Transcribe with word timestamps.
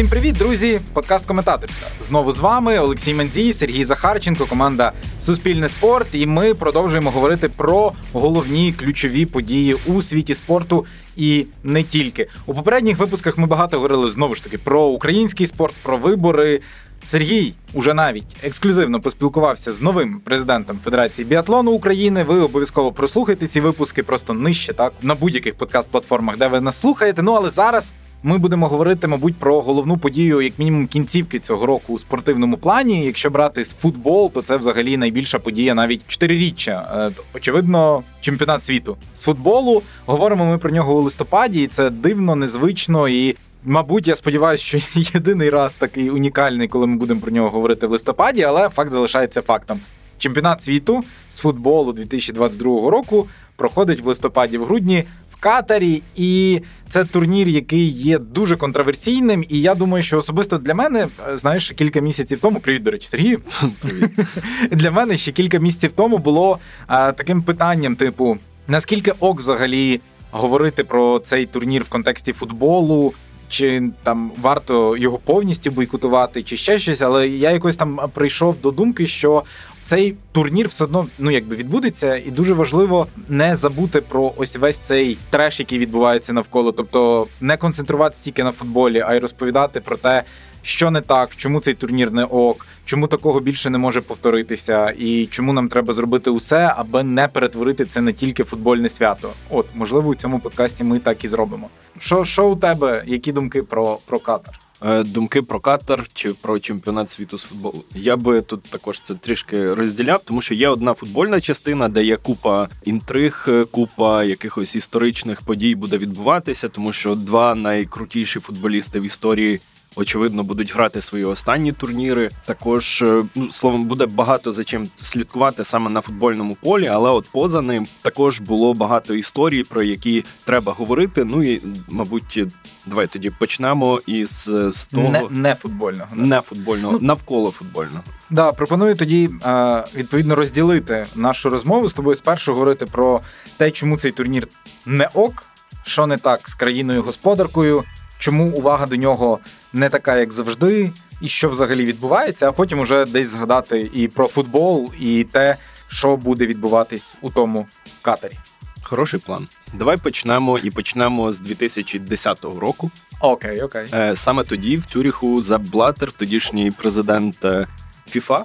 Всім 0.00 0.10
привіт, 0.10 0.36
друзі! 0.36 0.80
Подкаст 0.92 1.26
коментаторська. 1.26 1.86
Знову 2.02 2.32
з 2.32 2.40
вами 2.40 2.78
Олексій 2.78 3.14
Мандзій, 3.14 3.52
Сергій 3.52 3.84
Захарченко, 3.84 4.46
команда 4.46 4.92
Суспільне 5.20 5.68
спорт. 5.68 6.08
І 6.12 6.26
ми 6.26 6.54
продовжуємо 6.54 7.10
говорити 7.10 7.48
про 7.48 7.92
головні 8.12 8.72
ключові 8.72 9.26
події 9.26 9.76
у 9.86 10.02
світі 10.02 10.34
спорту 10.34 10.86
і 11.16 11.46
не 11.64 11.82
тільки. 11.82 12.28
У 12.46 12.54
попередніх 12.54 12.98
випусках 12.98 13.38
ми 13.38 13.46
багато 13.46 13.76
говорили 13.76 14.10
знову 14.10 14.34
ж 14.34 14.44
таки 14.44 14.58
про 14.58 14.84
український 14.84 15.46
спорт, 15.46 15.74
про 15.82 15.96
вибори. 15.96 16.60
Сергій 17.04 17.54
уже 17.74 17.94
навіть 17.94 18.36
ексклюзивно 18.42 19.00
поспілкувався 19.00 19.72
з 19.72 19.82
новим 19.82 20.20
президентом 20.24 20.78
Федерації 20.84 21.28
біатлону 21.28 21.72
України. 21.72 22.24
Ви 22.24 22.40
обов'язково 22.40 22.92
прослухайте 22.92 23.46
ці 23.46 23.60
випуски 23.60 24.02
просто 24.02 24.32
нижче, 24.32 24.72
так 24.72 24.92
на 25.02 25.14
будь-яких 25.14 25.54
подкаст-платформах, 25.54 26.36
де 26.36 26.48
ви 26.48 26.60
нас 26.60 26.80
слухаєте. 26.80 27.22
Ну 27.22 27.32
але 27.32 27.50
зараз 27.50 27.92
ми 28.22 28.38
будемо 28.38 28.68
говорити, 28.68 29.06
мабуть, 29.06 29.36
про 29.36 29.60
головну 29.60 29.96
подію, 29.96 30.40
як 30.40 30.58
мінімум, 30.58 30.86
кінцівки 30.86 31.38
цього 31.38 31.66
року 31.66 31.92
у 31.92 31.98
спортивному 31.98 32.56
плані. 32.56 33.04
Якщо 33.04 33.30
брати 33.30 33.64
з 33.64 33.72
футбол, 33.72 34.32
то 34.32 34.42
це 34.42 34.56
взагалі 34.56 34.96
найбільша 34.96 35.38
подія, 35.38 35.74
навіть 35.74 36.06
чотириріччя. 36.06 37.10
Е, 37.18 37.22
очевидно, 37.34 38.02
чемпіонат 38.20 38.64
світу 38.64 38.96
з 39.14 39.22
футболу. 39.22 39.82
Говоримо 40.06 40.46
ми 40.46 40.58
про 40.58 40.70
нього 40.70 40.98
у 40.98 41.02
листопаді, 41.02 41.62
і 41.62 41.66
це 41.66 41.90
дивно, 41.90 42.36
незвично 42.36 43.08
і. 43.08 43.36
Мабуть, 43.64 44.08
я 44.08 44.16
сподіваюся, 44.16 44.64
що 44.64 44.78
єдиний 44.94 45.50
раз 45.50 45.76
такий 45.76 46.10
унікальний, 46.10 46.68
коли 46.68 46.86
ми 46.86 46.96
будемо 46.96 47.20
про 47.20 47.30
нього 47.30 47.50
говорити 47.50 47.86
в 47.86 47.90
листопаді, 47.90 48.42
але 48.42 48.68
факт 48.68 48.90
залишається 48.90 49.42
фактом. 49.42 49.80
Чемпіонат 50.18 50.62
світу 50.62 51.04
з 51.28 51.38
футболу 51.38 51.92
2022 51.92 52.90
року 52.90 53.26
проходить 53.56 54.00
в 54.00 54.06
листопаді 54.06 54.58
в 54.58 54.64
грудні 54.64 55.04
Катарі, 55.40 56.02
і 56.16 56.60
це 56.88 57.04
турнір, 57.04 57.48
який 57.48 57.88
є 57.88 58.18
дуже 58.18 58.56
контроверсійним. 58.56 59.44
І 59.48 59.60
я 59.60 59.74
думаю, 59.74 60.02
що 60.02 60.18
особисто 60.18 60.58
для 60.58 60.74
мене, 60.74 61.08
знаєш, 61.34 61.70
кілька 61.76 62.00
місяців 62.00 62.38
тому, 62.40 62.60
привіт, 62.60 62.82
до 62.82 62.90
речі, 62.90 63.08
Сергію. 63.08 63.40
Привіт. 63.80 64.10
Для 64.70 64.90
мене 64.90 65.16
ще 65.16 65.32
кілька 65.32 65.58
місяців 65.58 65.92
тому 65.92 66.18
було 66.18 66.58
а, 66.86 67.12
таким 67.12 67.42
питанням: 67.42 67.96
типу, 67.96 68.38
наскільки 68.68 69.12
ок 69.20 69.38
взагалі 69.38 70.00
говорити 70.30 70.84
про 70.84 71.18
цей 71.18 71.46
турнір 71.46 71.82
в 71.82 71.88
контексті 71.88 72.32
футболу? 72.32 73.12
Чи 73.48 73.82
там 74.02 74.32
варто 74.40 74.96
його 74.96 75.18
повністю 75.18 75.70
бойкотувати, 75.70 76.42
чи 76.42 76.56
ще 76.56 76.78
щось, 76.78 77.02
але 77.02 77.28
я 77.28 77.50
якось 77.50 77.76
там 77.76 78.00
прийшов 78.12 78.56
до 78.62 78.70
думки, 78.70 79.06
що 79.06 79.42
цей 79.90 80.16
турнір 80.32 80.68
все 80.68 80.84
одно 80.84 81.06
ну 81.18 81.30
якби 81.30 81.56
відбудеться, 81.56 82.16
і 82.16 82.30
дуже 82.30 82.54
важливо 82.54 83.06
не 83.28 83.56
забути 83.56 84.00
про 84.00 84.32
ось 84.36 84.56
весь 84.56 84.78
цей 84.78 85.18
треш, 85.30 85.60
який 85.60 85.78
відбувається 85.78 86.32
навколо, 86.32 86.72
тобто 86.72 87.26
не 87.40 87.56
концентруватися 87.56 88.24
тільки 88.24 88.44
на 88.44 88.52
футболі, 88.52 89.04
а 89.06 89.14
й 89.14 89.18
розповідати 89.18 89.80
про 89.80 89.96
те, 89.96 90.22
що 90.62 90.90
не 90.90 91.00
так, 91.00 91.30
чому 91.36 91.60
цей 91.60 91.74
турнір 91.74 92.12
не 92.12 92.24
ок, 92.24 92.66
чому 92.90 93.06
такого 93.06 93.40
більше 93.40 93.70
не 93.70 93.78
може 93.78 94.00
повторитися, 94.00 94.94
і 94.98 95.26
чому 95.26 95.52
нам 95.52 95.68
треба 95.68 95.92
зробити 95.92 96.30
усе, 96.30 96.74
аби 96.76 97.02
не 97.02 97.28
перетворити 97.28 97.84
це 97.84 98.00
не 98.00 98.12
тільки 98.12 98.44
футбольне 98.44 98.88
свято. 98.88 99.32
От 99.50 99.66
можливо, 99.74 100.08
у 100.08 100.14
цьому 100.14 100.38
подкасті 100.38 100.84
ми 100.84 100.98
так 100.98 101.24
і 101.24 101.28
зробимо. 101.28 101.68
Що 101.98 102.24
що 102.24 102.48
у 102.48 102.56
тебе? 102.56 103.02
Які 103.06 103.32
думки 103.32 103.62
про, 103.62 103.98
про 104.06 104.18
Катар? 104.18 104.54
Е, 104.82 105.02
думки 105.02 105.42
про 105.42 105.60
Катар 105.60 106.06
чи 106.14 106.32
про 106.32 106.58
чемпіонат 106.58 107.10
світу 107.10 107.38
з 107.38 107.42
футболу. 107.42 107.84
Я 107.94 108.16
би 108.16 108.40
тут 108.40 108.62
також 108.62 109.00
це 109.00 109.14
трішки 109.14 109.74
розділяв, 109.74 110.20
тому 110.24 110.42
що 110.42 110.54
є 110.54 110.68
одна 110.68 110.94
футбольна 110.94 111.40
частина, 111.40 111.88
де 111.88 112.04
є 112.04 112.16
купа 112.16 112.68
інтриг, 112.84 113.48
купа 113.70 114.24
якихось 114.24 114.76
історичних 114.76 115.42
подій 115.42 115.74
буде 115.74 115.98
відбуватися, 115.98 116.68
тому 116.68 116.92
що 116.92 117.14
два 117.14 117.54
найкрутіші 117.54 118.40
футболісти 118.40 119.00
в 119.00 119.04
історії 119.04 119.60
очевидно, 119.96 120.42
будуть 120.42 120.74
грати 120.74 121.00
свої 121.00 121.24
останні 121.24 121.72
турніри. 121.72 122.30
Також 122.44 123.02
е, 123.02 123.22
ну 123.34 123.50
словом 123.50 123.84
буде 123.84 124.06
багато 124.06 124.52
за 124.52 124.64
чим 124.64 124.88
слідкувати 124.96 125.64
саме 125.64 125.90
на 125.90 126.00
футбольному 126.00 126.54
полі, 126.54 126.86
але 126.86 127.10
от 127.10 127.26
поза 127.32 127.60
ним 127.62 127.86
також 128.02 128.40
було 128.40 128.74
багато 128.74 129.14
історій, 129.14 129.64
про 129.64 129.82
які 129.82 130.24
треба 130.44 130.72
говорити. 130.72 131.24
Ну 131.24 131.42
і 131.42 131.62
мабуть, 131.88 132.44
давай 132.86 133.06
тоді 133.06 133.30
почнемо 133.30 134.00
із 134.06 134.48
е, 134.48 134.72
з 134.72 134.86
того 134.86 135.08
не, 135.08 135.22
не 135.30 135.54
футбольного 135.54 136.16
не 136.16 136.40
футбольного, 136.40 136.92
ну, 136.92 137.06
навколо 137.06 137.50
футбольного. 137.50 138.04
Да, 138.30 138.52
пропоную 138.52 138.94
тоді 138.94 139.30
е, 139.44 139.84
відповідно 139.94 140.34
розділити 140.34 141.06
нашу 141.14 141.50
розмову 141.50 141.88
з 141.88 141.94
тобою. 141.94 142.16
Спершу 142.16 142.52
говорити 142.52 142.86
про 142.86 143.20
те, 143.56 143.70
чому 143.70 143.98
цей 143.98 144.12
турнір 144.12 144.48
не 144.86 145.08
ок, 145.14 145.44
що 145.82 146.06
не 146.06 146.16
так 146.16 146.48
з 146.48 146.54
країною 146.54 147.02
господаркою 147.02 147.84
чому 148.20 148.50
увага 148.50 148.86
до 148.86 148.96
нього 148.96 149.38
не 149.72 149.88
така, 149.88 150.16
як 150.16 150.32
завжди, 150.32 150.92
і 151.20 151.28
що 151.28 151.48
взагалі 151.48 151.84
відбувається, 151.84 152.48
а 152.48 152.52
потім 152.52 152.80
уже 152.80 153.04
десь 153.04 153.28
згадати 153.28 153.90
і 153.94 154.08
про 154.08 154.28
футбол, 154.28 154.92
і 155.00 155.24
те, 155.24 155.56
що 155.88 156.16
буде 156.16 156.46
відбуватись 156.46 157.14
у 157.20 157.30
тому 157.30 157.66
катері. 158.02 158.34
Хороший 158.82 159.20
план. 159.20 159.48
Давай 159.74 159.96
почнемо 159.96 160.58
і 160.58 160.70
почнемо 160.70 161.32
з 161.32 161.38
2010 161.38 162.44
року. 162.44 162.90
Окей, 163.20 163.62
окей. 163.62 163.86
Е, 163.94 164.16
саме 164.16 164.44
тоді 164.44 164.76
в 164.76 164.86
Цюріху 164.86 165.42
Зеп 165.42 165.62
Блатер, 165.62 166.12
тодішній 166.12 166.70
президент 166.70 167.44
е, 167.44 167.66
ФІФА, 168.08 168.44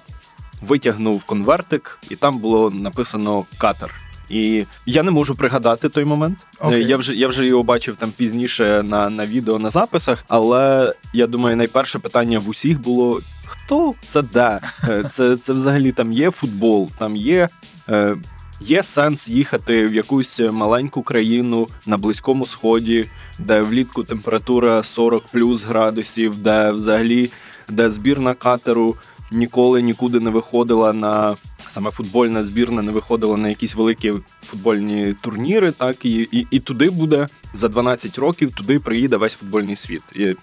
витягнув 0.61 1.23
конвертик, 1.23 1.99
і 2.09 2.15
там 2.15 2.39
було 2.39 2.69
написано 2.69 3.45
Катар. 3.57 4.04
І 4.29 4.65
я 4.85 5.03
не 5.03 5.11
можу 5.11 5.35
пригадати 5.35 5.89
той 5.89 6.05
момент. 6.05 6.37
Okay. 6.59 6.73
Е, 6.73 6.81
я 6.81 6.97
вже 6.97 7.15
я 7.15 7.27
вже 7.27 7.45
його 7.45 7.63
бачив 7.63 7.95
там 7.95 8.11
пізніше 8.11 8.81
на 8.83 9.09
на 9.09 9.25
відео 9.25 9.59
на 9.59 9.69
записах. 9.69 10.25
Але 10.27 10.93
я 11.13 11.27
думаю, 11.27 11.55
найперше 11.55 11.99
питання 11.99 12.39
в 12.39 12.49
усіх 12.49 12.81
було: 12.81 13.19
хто 13.45 13.93
це 14.05 14.21
де? 14.21 14.59
Е, 14.83 15.03
це 15.11 15.37
це 15.37 15.53
взагалі 15.53 15.91
там 15.91 16.11
є 16.11 16.31
футбол, 16.31 16.89
там 16.97 17.15
є. 17.15 17.47
Е, 17.89 18.15
Є 18.59 18.83
сенс 18.83 19.27
їхати 19.27 19.87
в 19.87 19.93
якусь 19.93 20.39
маленьку 20.51 21.01
країну 21.01 21.67
на 21.85 21.97
близькому 21.97 22.45
сході, 22.45 23.05
де 23.39 23.61
влітку 23.61 24.03
температура 24.03 24.83
40 24.83 25.23
плюс 25.31 25.63
градусів, 25.63 26.37
де 26.37 26.71
взагалі 26.71 27.29
де 27.69 27.91
збірна 27.91 28.33
катеру 28.33 28.95
ніколи 29.31 29.81
нікуди 29.81 30.19
не 30.19 30.29
виходила 30.29 30.93
на 30.93 31.35
саме 31.67 31.91
футбольна 31.91 32.43
збірна, 32.43 32.81
не 32.81 32.91
виходила 32.91 33.37
на 33.37 33.49
якісь 33.49 33.75
великі 33.75 34.13
футбольні 34.41 35.15
турніри. 35.21 35.71
Так 35.71 36.05
і 36.05 36.27
і, 36.31 36.47
і 36.51 36.59
туди 36.59 36.89
буде 36.89 37.27
за 37.53 37.67
12 37.67 38.17
років, 38.17 38.51
туди 38.51 38.79
приїде 38.79 39.17
весь 39.17 39.33
футбольний 39.33 39.75
світ. 39.75 40.03
І, 40.15 40.35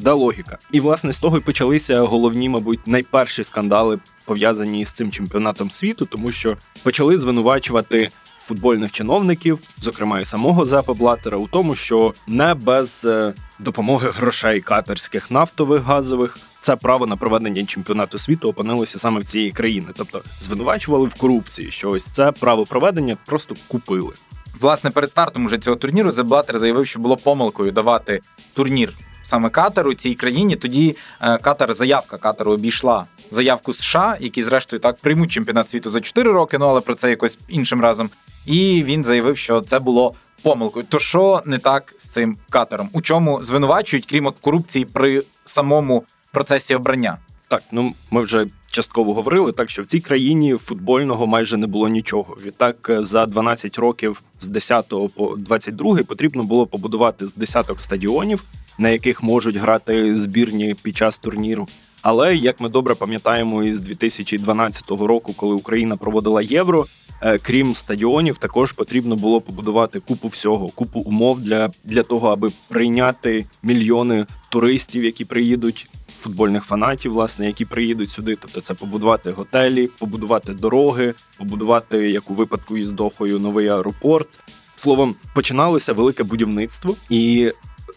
Да, 0.00 0.14
логіка. 0.14 0.58
І 0.72 0.80
власне 0.80 1.12
з 1.12 1.18
того 1.18 1.38
й 1.38 1.40
почалися 1.40 2.00
головні, 2.00 2.48
мабуть, 2.48 2.86
найперші 2.86 3.44
скандали 3.44 3.98
пов'язані 4.24 4.84
з 4.84 4.92
цим 4.92 5.10
чемпіонатом 5.12 5.70
світу, 5.70 6.06
тому 6.06 6.32
що 6.32 6.56
почали 6.82 7.18
звинувачувати 7.18 8.10
футбольних 8.48 8.92
чиновників, 8.92 9.58
зокрема 9.80 10.20
і 10.20 10.24
самого 10.24 10.66
Зепа 10.66 10.94
Блатера, 10.94 11.36
у 11.36 11.46
тому, 11.46 11.74
що 11.74 12.14
не 12.26 12.54
без 12.54 13.04
е, 13.04 13.34
допомоги 13.58 14.10
грошей 14.10 14.60
катерських 14.60 15.30
нафтових 15.30 15.82
газових 15.82 16.38
це 16.60 16.76
право 16.76 17.06
на 17.06 17.16
проведення 17.16 17.64
чемпіонату 17.64 18.18
світу 18.18 18.48
опинилося 18.48 18.98
саме 18.98 19.20
в 19.20 19.24
цієї 19.24 19.50
країни. 19.50 19.86
Тобто 19.96 20.22
звинувачували 20.40 21.06
в 21.06 21.14
корупції, 21.14 21.70
що 21.70 21.90
ось 21.90 22.04
це 22.04 22.32
право 22.32 22.66
проведення 22.66 23.16
просто 23.26 23.54
купили. 23.68 24.12
Власне, 24.60 24.90
перед 24.90 25.10
стартом 25.10 25.44
уже 25.44 25.58
цього 25.58 25.76
турніру 25.76 26.10
Зеп 26.10 26.26
Блатер 26.26 26.58
заявив, 26.58 26.86
що 26.86 27.00
було 27.00 27.16
помилкою 27.16 27.72
давати 27.72 28.20
турнір 28.54 28.92
саме 29.28 29.50
Катару 29.50 29.94
цій 29.94 30.14
країні. 30.14 30.56
Тоді 30.56 30.96
е, 31.20 31.38
Катар, 31.38 31.74
заявка 31.74 32.16
Катару 32.18 32.52
обійшла 32.52 33.04
заявку 33.30 33.72
США, 33.72 34.16
які 34.20 34.42
зрештою 34.42 34.80
так 34.80 34.96
приймуть 34.96 35.32
чемпіонат 35.32 35.68
світу 35.68 35.90
за 35.90 36.00
4 36.00 36.32
роки. 36.32 36.58
Ну 36.58 36.68
але 36.68 36.80
про 36.80 36.94
це 36.94 37.10
якось 37.10 37.38
іншим 37.48 37.80
разом. 37.80 38.10
І 38.46 38.84
він 38.84 39.04
заявив, 39.04 39.36
що 39.36 39.60
це 39.60 39.78
було 39.78 40.14
помилкою. 40.42 40.86
То 40.88 40.98
що 40.98 41.42
не 41.44 41.58
так 41.58 41.94
з 41.98 42.04
цим 42.04 42.36
катером? 42.50 42.88
У 42.92 43.00
чому 43.00 43.44
звинувачують, 43.44 44.06
крім 44.06 44.26
от 44.26 44.34
корупції 44.40 44.84
при 44.84 45.22
самому 45.44 46.04
процесі 46.32 46.74
обрання? 46.74 47.18
Так, 47.48 47.62
ну 47.72 47.92
ми 48.10 48.22
вже 48.22 48.46
частково 48.70 49.14
говорили, 49.14 49.52
так 49.52 49.70
що 49.70 49.82
в 49.82 49.86
цій 49.86 50.00
країні 50.00 50.56
футбольного 50.56 51.26
майже 51.26 51.56
не 51.56 51.66
було 51.66 51.88
нічого. 51.88 52.36
Відтак 52.44 52.90
е, 52.90 53.04
за 53.04 53.26
12 53.26 53.78
років 53.78 54.22
з 54.40 54.48
10 54.48 54.88
по 55.14 55.36
22 55.36 55.96
потрібно 55.96 56.42
було 56.42 56.66
побудувати 56.66 57.28
з 57.28 57.34
десяток 57.34 57.80
стадіонів, 57.80 58.44
на 58.78 58.88
яких 58.88 59.22
можуть 59.22 59.56
грати 59.56 60.16
збірні 60.16 60.76
під 60.82 60.96
час 60.96 61.18
турніру. 61.18 61.68
Але 62.02 62.36
як 62.36 62.60
ми 62.60 62.68
добре 62.68 62.94
пам'ятаємо, 62.94 63.64
із 63.64 63.80
2012 63.80 64.90
року, 64.90 65.34
коли 65.36 65.54
Україна 65.54 65.96
проводила 65.96 66.42
євро, 66.42 66.86
Е, 67.20 67.38
крім 67.38 67.74
стадіонів, 67.74 68.38
також 68.38 68.72
потрібно 68.72 69.16
було 69.16 69.40
побудувати 69.40 70.00
купу 70.00 70.28
всього, 70.28 70.68
купу 70.68 71.00
умов 71.00 71.40
для, 71.40 71.70
для 71.84 72.02
того, 72.02 72.28
аби 72.28 72.50
прийняти 72.68 73.46
мільйони 73.62 74.26
туристів, 74.48 75.04
які 75.04 75.24
приїдуть. 75.24 75.90
Футбольних 76.12 76.64
фанатів, 76.64 77.12
власне, 77.12 77.46
які 77.46 77.64
приїдуть 77.64 78.10
сюди, 78.10 78.36
тобто 78.40 78.60
це 78.60 78.74
побудувати 78.74 79.30
готелі, 79.30 79.86
побудувати 79.98 80.52
дороги, 80.52 81.14
побудувати 81.38 82.10
як 82.10 82.30
у 82.30 82.34
випадку 82.34 82.76
із 82.76 82.90
Дохою 82.90 83.38
новий 83.38 83.68
аеропорт. 83.68 84.28
Словом, 84.76 85.14
починалося 85.34 85.92
велике 85.92 86.24
будівництво, 86.24 86.96
і 87.10 87.52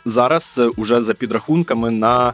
зараз, 0.05 0.59
е, 0.59 0.69
уже 0.77 1.01
за 1.01 1.13
підрахунками, 1.13 1.91
на 1.91 2.33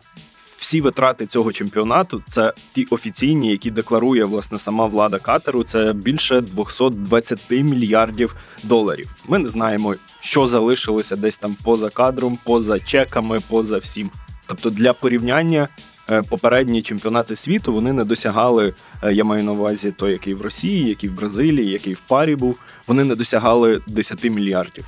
всі 0.58 0.82
витрати 0.82 1.26
цього 1.26 1.54
чемпіонату 1.54 2.24
це 2.28 2.54
ті 2.74 2.86
офіційні, 2.90 3.52
які 3.52 3.72
декларує 3.72 4.26
власне 4.26 4.60
сама 4.60 4.86
влада 4.86 5.20
катеру. 5.20 5.64
Це 5.64 5.94
більше 5.94 6.42
220 6.42 7.40
мільярдів 7.52 8.36
доларів. 8.64 9.10
Ми 9.28 9.38
не 9.40 9.50
знаємо, 9.50 9.96
що 10.20 10.48
залишилося 10.48 11.16
десь 11.16 11.38
там 11.38 11.56
поза 11.64 11.90
кадром, 11.90 12.38
поза 12.44 12.80
чеками, 12.80 13.40
поза 13.48 13.78
всім. 13.78 14.10
Тобто, 14.48 14.70
для 14.70 14.94
порівняння. 14.94 15.68
Е, 16.10 16.22
попередні 16.22 16.82
чемпіонати 16.82 17.36
світу 17.36 17.74
вони 17.74 17.94
не 17.94 18.04
досягали. 18.04 18.74
Е, 19.04 19.14
я 19.14 19.24
маю 19.24 19.44
на 19.44 19.52
увазі 19.52 19.92
той, 19.92 20.12
який 20.12 20.34
в 20.34 20.42
Росії, 20.42 20.90
який 20.90 21.10
в 21.10 21.14
Бразилії, 21.14 21.72
який 21.72 21.94
в 21.94 22.00
парі 22.00 22.36
був. 22.36 22.60
Вони 22.88 23.04
не 23.04 23.16
досягали 23.16 23.82
10 23.88 24.24
мільярдів 24.24 24.86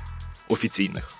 офіційних. 0.49 1.18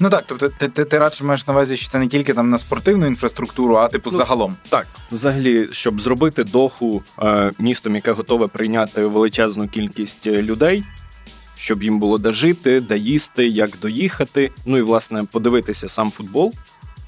Ну 0.00 0.10
так, 0.10 0.24
тобто 0.26 0.48
ти 0.48 0.68
ти, 0.68 0.84
ти 0.84 0.98
радше 0.98 1.24
маєш 1.24 1.46
на 1.46 1.52
увазі, 1.52 1.76
що 1.76 1.88
це 1.88 1.98
не 1.98 2.06
тільки 2.06 2.34
там 2.34 2.50
на 2.50 2.58
спортивну 2.58 3.06
інфраструктуру, 3.06 3.76
а 3.76 3.88
типу 3.88 4.10
ну, 4.12 4.18
загалом. 4.18 4.56
Так, 4.68 4.86
взагалі, 5.12 5.68
щоб 5.72 6.00
зробити 6.00 6.44
доху 6.44 7.02
е, 7.22 7.50
містом, 7.58 7.94
яке 7.94 8.12
готове 8.12 8.46
прийняти 8.46 9.06
величезну 9.06 9.68
кількість 9.68 10.26
е, 10.26 10.42
людей, 10.42 10.84
щоб 11.56 11.82
їм 11.82 11.98
було 11.98 12.18
де 12.18 12.32
жити, 12.32 12.80
де 12.80 12.98
їсти, 12.98 13.48
як 13.48 13.70
доїхати. 13.82 14.50
Ну 14.66 14.78
і 14.78 14.82
власне 14.82 15.24
подивитися 15.24 15.88
сам 15.88 16.10
футбол. 16.10 16.52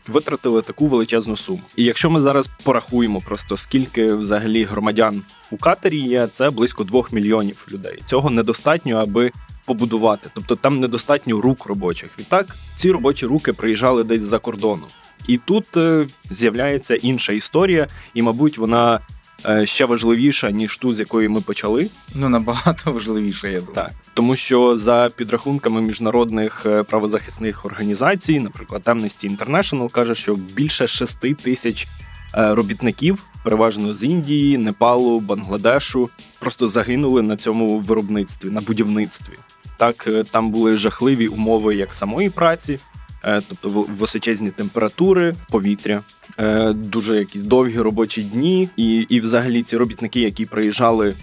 Витратили 0.08 0.62
таку 0.62 0.86
величезну 0.86 1.36
суму. 1.36 1.60
І 1.76 1.84
якщо 1.84 2.10
ми 2.10 2.20
зараз 2.20 2.50
порахуємо 2.62 3.20
просто 3.20 3.56
скільки 3.56 4.14
взагалі 4.14 4.64
громадян 4.64 5.22
у 5.50 5.56
катері 5.56 5.98
є, 5.98 6.26
це 6.26 6.50
близько 6.50 6.84
двох 6.84 7.12
мільйонів 7.12 7.66
людей. 7.72 7.98
Цього 8.06 8.30
недостатньо, 8.30 8.96
аби 8.96 9.32
побудувати. 9.66 10.30
Тобто 10.34 10.56
там 10.56 10.80
недостатньо 10.80 11.40
рук 11.40 11.66
робочих. 11.66 12.10
Відтак 12.18 12.56
ці 12.76 12.90
робочі 12.90 13.26
руки 13.26 13.52
приїжджали 13.52 14.04
десь 14.04 14.22
за 14.22 14.38
кордону. 14.38 14.86
І 15.26 15.38
тут 15.38 15.76
е, 15.76 16.06
з'являється 16.30 16.94
інша 16.94 17.32
історія, 17.32 17.86
і, 18.14 18.22
мабуть, 18.22 18.58
вона 18.58 19.00
е, 19.48 19.66
ще 19.66 19.84
важливіша, 19.84 20.50
ніж 20.50 20.76
ту, 20.78 20.94
з 20.94 21.00
якої 21.00 21.28
ми 21.28 21.40
почали. 21.40 21.90
Ну 22.14 22.28
набагато 22.28 22.92
важливіша, 22.92 23.48
я 23.48 23.60
думаю. 23.60 23.74
Так. 23.74 23.90
Тому 24.14 24.36
що 24.36 24.76
за 24.76 25.08
підрахунками 25.16 25.80
міжнародних 25.80 26.66
е, 26.66 26.82
правозахисних 26.82 27.66
організацій, 27.66 28.40
наприклад, 28.40 28.82
Amnesty 28.86 29.36
International 29.36 29.90
каже, 29.90 30.14
що 30.14 30.34
більше 30.34 30.86
6 30.86 31.36
тисяч 31.36 31.86
робітників, 32.34 33.22
переважно 33.44 33.94
з 33.94 34.04
Індії, 34.04 34.58
Непалу, 34.58 35.20
Бангладешу, 35.20 36.10
просто 36.38 36.68
загинули 36.68 37.22
на 37.22 37.36
цьому 37.36 37.78
виробництві, 37.78 38.50
на 38.50 38.60
будівництві. 38.60 39.34
Так, 39.76 40.06
е, 40.06 40.24
там 40.24 40.50
були 40.50 40.76
жахливі 40.76 41.28
умови 41.28 41.74
як 41.74 41.92
самої 41.92 42.30
праці, 42.30 42.78
е, 43.24 43.42
тобто 43.48 43.68
височезні 43.82 44.50
температури, 44.50 45.34
повітря, 45.50 46.02
е, 46.38 46.72
дуже 46.72 47.18
якісь 47.18 47.42
довгі 47.42 47.78
робочі 47.78 48.22
дні, 48.22 48.68
і, 48.76 48.92
і 48.92 49.20
взагалі 49.20 49.62
ці 49.62 49.76
робітники, 49.76 50.20
які 50.20 50.44
приїжджали. 50.44 51.14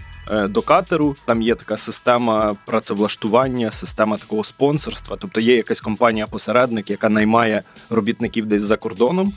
До 0.48 0.62
катеру 0.62 1.16
там 1.26 1.42
є 1.42 1.54
така 1.54 1.76
система 1.76 2.54
працевлаштування, 2.66 3.70
система 3.70 4.16
такого 4.16 4.44
спонсорства. 4.44 5.16
Тобто 5.20 5.40
є 5.40 5.56
якась 5.56 5.80
компанія-посередник, 5.80 6.90
яка 6.90 7.08
наймає 7.08 7.62
робітників 7.90 8.46
десь 8.46 8.62
за 8.62 8.76
кордоном. 8.76 9.32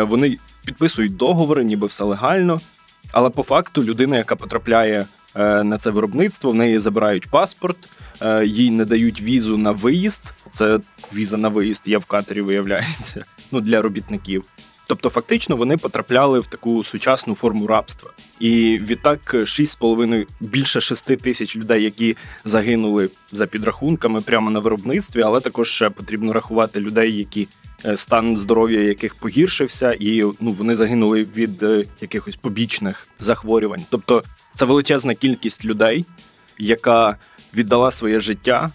Вони 0.00 0.38
підписують 0.64 1.16
договори, 1.16 1.64
ніби 1.64 1.86
все 1.86 2.04
легально. 2.04 2.60
Але 3.12 3.30
по 3.30 3.42
факту 3.42 3.84
людина, 3.84 4.16
яка 4.16 4.36
потрапляє 4.36 5.06
на 5.64 5.78
це 5.78 5.90
виробництво. 5.90 6.50
В 6.50 6.54
неї 6.54 6.78
забирають 6.78 7.26
паспорт, 7.26 7.76
е, 8.20 8.46
їй 8.46 8.70
не 8.70 8.84
дають 8.84 9.22
візу 9.22 9.58
на 9.58 9.70
виїзд. 9.70 10.22
Це 10.50 10.80
віза 11.14 11.36
на 11.36 11.48
виїзд 11.48 11.82
є 11.86 11.98
в 11.98 12.04
катері, 12.04 12.40
виявляється, 12.40 13.24
ну 13.52 13.60
для 13.60 13.82
робітників. 13.82 14.44
Тобто, 14.88 15.08
фактично, 15.08 15.56
вони 15.56 15.76
потрапляли 15.76 16.40
в 16.40 16.46
таку 16.46 16.84
сучасну 16.84 17.34
форму 17.34 17.66
рабства. 17.66 18.10
І 18.40 18.78
відтак 18.82 19.34
6,5, 19.34 20.26
більше 20.40 20.80
6 20.80 21.04
тисяч 21.04 21.56
людей, 21.56 21.82
які 21.82 22.16
загинули 22.44 23.10
за 23.32 23.46
підрахунками 23.46 24.20
прямо 24.20 24.50
на 24.50 24.58
виробництві, 24.58 25.22
але 25.22 25.40
також 25.40 25.70
ще 25.70 25.90
потрібно 25.90 26.32
рахувати 26.32 26.80
людей, 26.80 27.16
які 27.16 27.42
е, 27.42 27.65
стан 27.94 28.36
здоров'я 28.36 28.82
яких 28.82 29.14
погіршився, 29.14 29.96
і 30.00 30.22
ну 30.40 30.52
вони 30.52 30.76
загинули 30.76 31.22
від 31.22 31.64
якихось 32.00 32.36
побічних 32.36 33.06
захворювань. 33.18 33.84
Тобто 33.90 34.22
це 34.54 34.64
величезна 34.64 35.14
кількість 35.14 35.64
людей, 35.64 36.04
яка 36.58 37.16
віддала 37.54 37.90
своє 37.90 38.20
життя, 38.20 38.70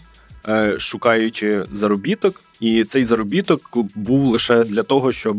е, 0.48 0.78
шукаючи 0.78 1.64
заробіток. 1.72 2.40
І 2.60 2.84
цей 2.84 3.04
заробіток 3.04 3.78
був 3.94 4.24
лише 4.24 4.64
для 4.64 4.82
того, 4.82 5.12
щоб 5.12 5.36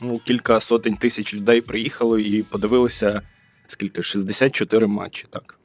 ну, 0.00 0.20
кілька 0.24 0.60
сотень 0.60 0.96
тисяч 0.96 1.34
людей 1.34 1.60
приїхало 1.60 2.18
і 2.18 2.42
подивилися 2.42 3.22
скільки 3.66 4.02
64 4.02 4.86
матчі. 4.86 5.26
Так 5.30 5.58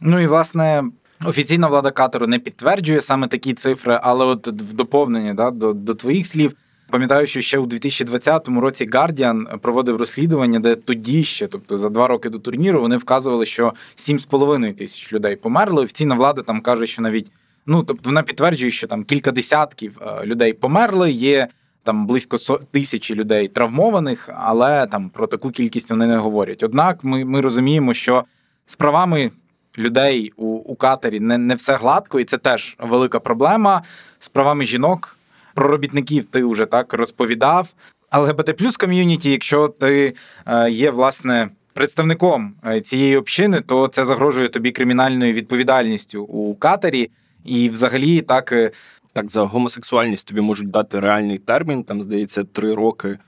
ну 0.00 0.20
і 0.20 0.26
власне. 0.26 0.84
Офіційна 1.24 1.68
влада 1.68 1.90
Катеру 1.90 2.26
не 2.26 2.38
підтверджує 2.38 3.00
саме 3.00 3.28
такі 3.28 3.54
цифри, 3.54 4.00
але 4.02 4.24
от 4.24 4.46
в 4.46 4.72
доповнення 4.72 5.34
да, 5.34 5.50
до 5.50 5.72
до 5.72 5.94
твоїх 5.94 6.26
слів 6.26 6.54
Пам'ятаю, 6.90 7.26
що 7.26 7.40
ще 7.40 7.58
у 7.58 7.66
2020 7.66 8.48
році 8.48 8.86
Guardian 8.86 9.58
проводив 9.58 9.96
розслідування, 9.96 10.60
де 10.60 10.74
тоді 10.74 11.24
ще, 11.24 11.46
тобто 11.46 11.76
за 11.76 11.88
два 11.88 12.06
роки 12.06 12.30
до 12.30 12.38
турніру, 12.38 12.80
вони 12.80 12.96
вказували, 12.96 13.46
що 13.46 13.72
7,5 13.96 14.74
тисяч 14.74 15.12
людей 15.12 15.36
померли. 15.36 15.82
Офіційна 15.82 16.14
влада 16.14 16.42
там 16.42 16.60
каже, 16.60 16.86
що 16.86 17.02
навіть 17.02 17.30
ну 17.66 17.82
тобто 17.82 18.10
вона 18.10 18.22
підтверджує, 18.22 18.70
що 18.70 18.86
там 18.86 19.04
кілька 19.04 19.30
десятків 19.32 19.98
е, 20.02 20.26
людей 20.26 20.52
померли. 20.52 21.10
Є 21.10 21.48
там 21.82 22.06
близько 22.06 22.36
тисячі 22.70 23.14
людей 23.14 23.48
травмованих, 23.48 24.28
але 24.34 24.86
там 24.86 25.08
про 25.08 25.26
таку 25.26 25.50
кількість 25.50 25.90
вони 25.90 26.06
не 26.06 26.16
говорять. 26.16 26.62
Однак, 26.62 27.04
ми 27.04 27.24
ми 27.24 27.40
розуміємо, 27.40 27.94
що 27.94 28.24
з 28.66 28.76
правами 28.76 29.30
людей 29.78 30.32
у 30.36 30.46
у 30.46 30.76
катері 30.76 31.20
не, 31.20 31.38
не 31.38 31.54
все 31.54 31.76
гладко, 31.76 32.20
і 32.20 32.24
це 32.24 32.38
теж 32.38 32.76
велика 32.78 33.20
проблема. 33.20 33.82
З 34.18 34.28
правами 34.28 34.64
жінок. 34.64 35.17
Про 35.58 35.68
робітників 35.68 36.24
ти 36.24 36.44
вже 36.44 36.66
так 36.66 36.92
розповідав. 36.92 37.68
ЛГБТ 38.14 38.56
плюс 38.56 38.76
ком'юніті, 38.76 39.30
якщо 39.30 39.68
ти 39.68 40.14
е, 40.46 40.70
є 40.70 40.90
власне 40.90 41.48
представником 41.72 42.54
е, 42.66 42.80
цієї 42.80 43.16
общини, 43.16 43.60
то 43.60 43.88
це 43.88 44.04
загрожує 44.04 44.48
тобі 44.48 44.70
кримінальною 44.70 45.32
відповідальністю 45.32 46.22
у 46.22 46.54
катері. 46.54 47.10
І, 47.44 47.68
взагалі, 47.68 48.20
так 48.20 48.52
е, 48.52 48.70
Так, 49.12 49.30
за 49.30 49.42
гомосексуальність 49.42 50.26
тобі 50.26 50.40
можуть 50.40 50.70
дати 50.70 51.00
реальний 51.00 51.38
термін, 51.38 51.82
там 51.82 52.02
здається, 52.02 52.44
три 52.44 52.74
роки 52.74 53.18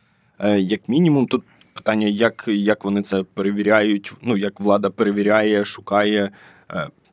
як 0.57 0.89
мінімум. 0.89 1.27
Тут 1.27 1.43
питання, 1.75 2.07
як 2.07 2.45
як 2.47 2.85
вони 2.85 3.03
це 3.03 3.23
перевіряють, 3.35 4.13
ну 4.23 4.37
як 4.37 4.61
влада 4.61 4.91
перевіряє, 4.91 5.65
шукає, 5.65 6.31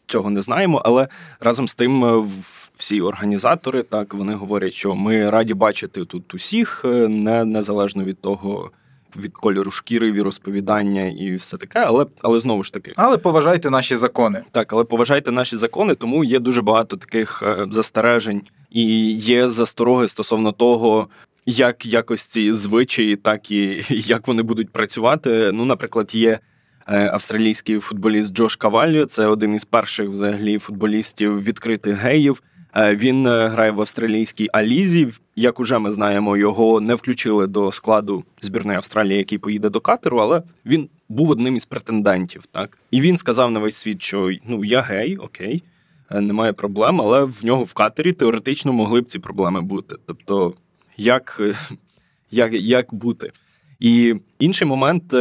цього 0.07 0.29
не 0.29 0.41
знаємо. 0.41 0.81
Але 0.85 1.07
разом 1.39 1.67
з 1.67 1.75
тим, 1.75 2.21
в 2.21 2.66
всі 2.77 3.01
організатори, 3.01 3.83
так 3.83 4.13
вони 4.13 4.33
говорять, 4.33 4.73
що 4.73 4.95
ми 4.95 5.29
раді 5.29 5.53
бачити 5.53 6.05
тут 6.05 6.33
усіх, 6.33 6.81
е, 6.85 7.07
не 7.07 7.45
незалежно 7.45 8.03
від 8.03 8.21
того. 8.21 8.71
Від 9.17 9.33
кольору 9.33 9.71
шкіри, 9.71 10.11
від 10.11 10.21
розповідання 10.21 11.05
і 11.05 11.35
все 11.35 11.57
таке, 11.57 11.79
але 11.79 12.05
але 12.21 12.39
знову 12.39 12.63
ж 12.63 12.73
таки, 12.73 12.93
але 12.95 13.17
поважайте 13.17 13.69
наші 13.69 13.95
закони. 13.95 14.43
Так, 14.51 14.73
але 14.73 14.83
поважайте 14.83 15.31
наші 15.31 15.57
закони, 15.57 15.95
тому 15.95 16.23
є 16.23 16.39
дуже 16.39 16.61
багато 16.61 16.97
таких 16.97 17.43
е, 17.43 17.67
застережень, 17.71 18.41
і 18.71 19.11
є 19.11 19.49
застороги 19.49 20.07
стосовно 20.07 20.51
того, 20.51 21.07
як 21.45 21.85
якось 21.85 22.21
ці 22.21 22.51
звичаї, 22.53 23.15
так 23.15 23.51
і 23.51 23.83
як 23.89 24.27
вони 24.27 24.43
будуть 24.43 24.69
працювати. 24.69 25.51
Ну, 25.53 25.65
наприклад, 25.65 26.15
є 26.15 26.39
е, 26.87 27.09
австралійський 27.13 27.79
футболіст 27.79 28.33
Джош 28.33 28.55
Каваліо, 28.55 29.05
це 29.05 29.27
один 29.27 29.53
із 29.53 29.65
перших 29.65 30.09
взагалі 30.09 30.57
футболістів 30.59 31.43
відкритих 31.43 31.95
геїв. 31.95 32.41
Е, 32.75 32.95
він 32.95 33.27
е, 33.27 33.47
грає 33.47 33.71
в 33.71 33.81
австралійській 33.81 34.49
Алізі. 34.53 35.07
Як 35.35 35.59
уже 35.59 35.79
ми 35.79 35.91
знаємо, 35.91 36.37
його 36.37 36.81
не 36.81 36.95
включили 36.95 37.47
до 37.47 37.71
складу 37.71 38.23
збірної 38.41 38.77
Австралії, 38.77 39.17
який 39.17 39.37
поїде 39.37 39.69
до 39.69 39.79
катеру, 39.79 40.17
але 40.17 40.41
він 40.65 40.89
був 41.09 41.29
одним 41.29 41.55
із 41.55 41.65
претендентів. 41.65 42.45
Так 42.51 42.77
і 42.91 43.01
він 43.01 43.17
сказав 43.17 43.51
на 43.51 43.59
весь 43.59 43.75
світ, 43.75 44.01
що 44.01 44.31
ну 44.47 44.65
я 44.65 44.81
гей, 44.81 45.17
окей, 45.17 45.63
е, 46.11 46.21
немає 46.21 46.53
проблем, 46.53 47.01
але 47.01 47.23
в 47.23 47.45
нього 47.45 47.63
в 47.63 47.73
катері 47.73 48.13
теоретично 48.13 48.73
могли 48.73 49.01
б 49.01 49.05
ці 49.05 49.19
проблеми 49.19 49.61
бути. 49.61 49.95
Тобто, 50.05 50.53
як, 50.97 51.41
як, 52.31 52.53
як 52.53 52.93
бути? 52.93 53.31
І 53.79 54.15
інший 54.39 54.67
момент, 54.67 55.13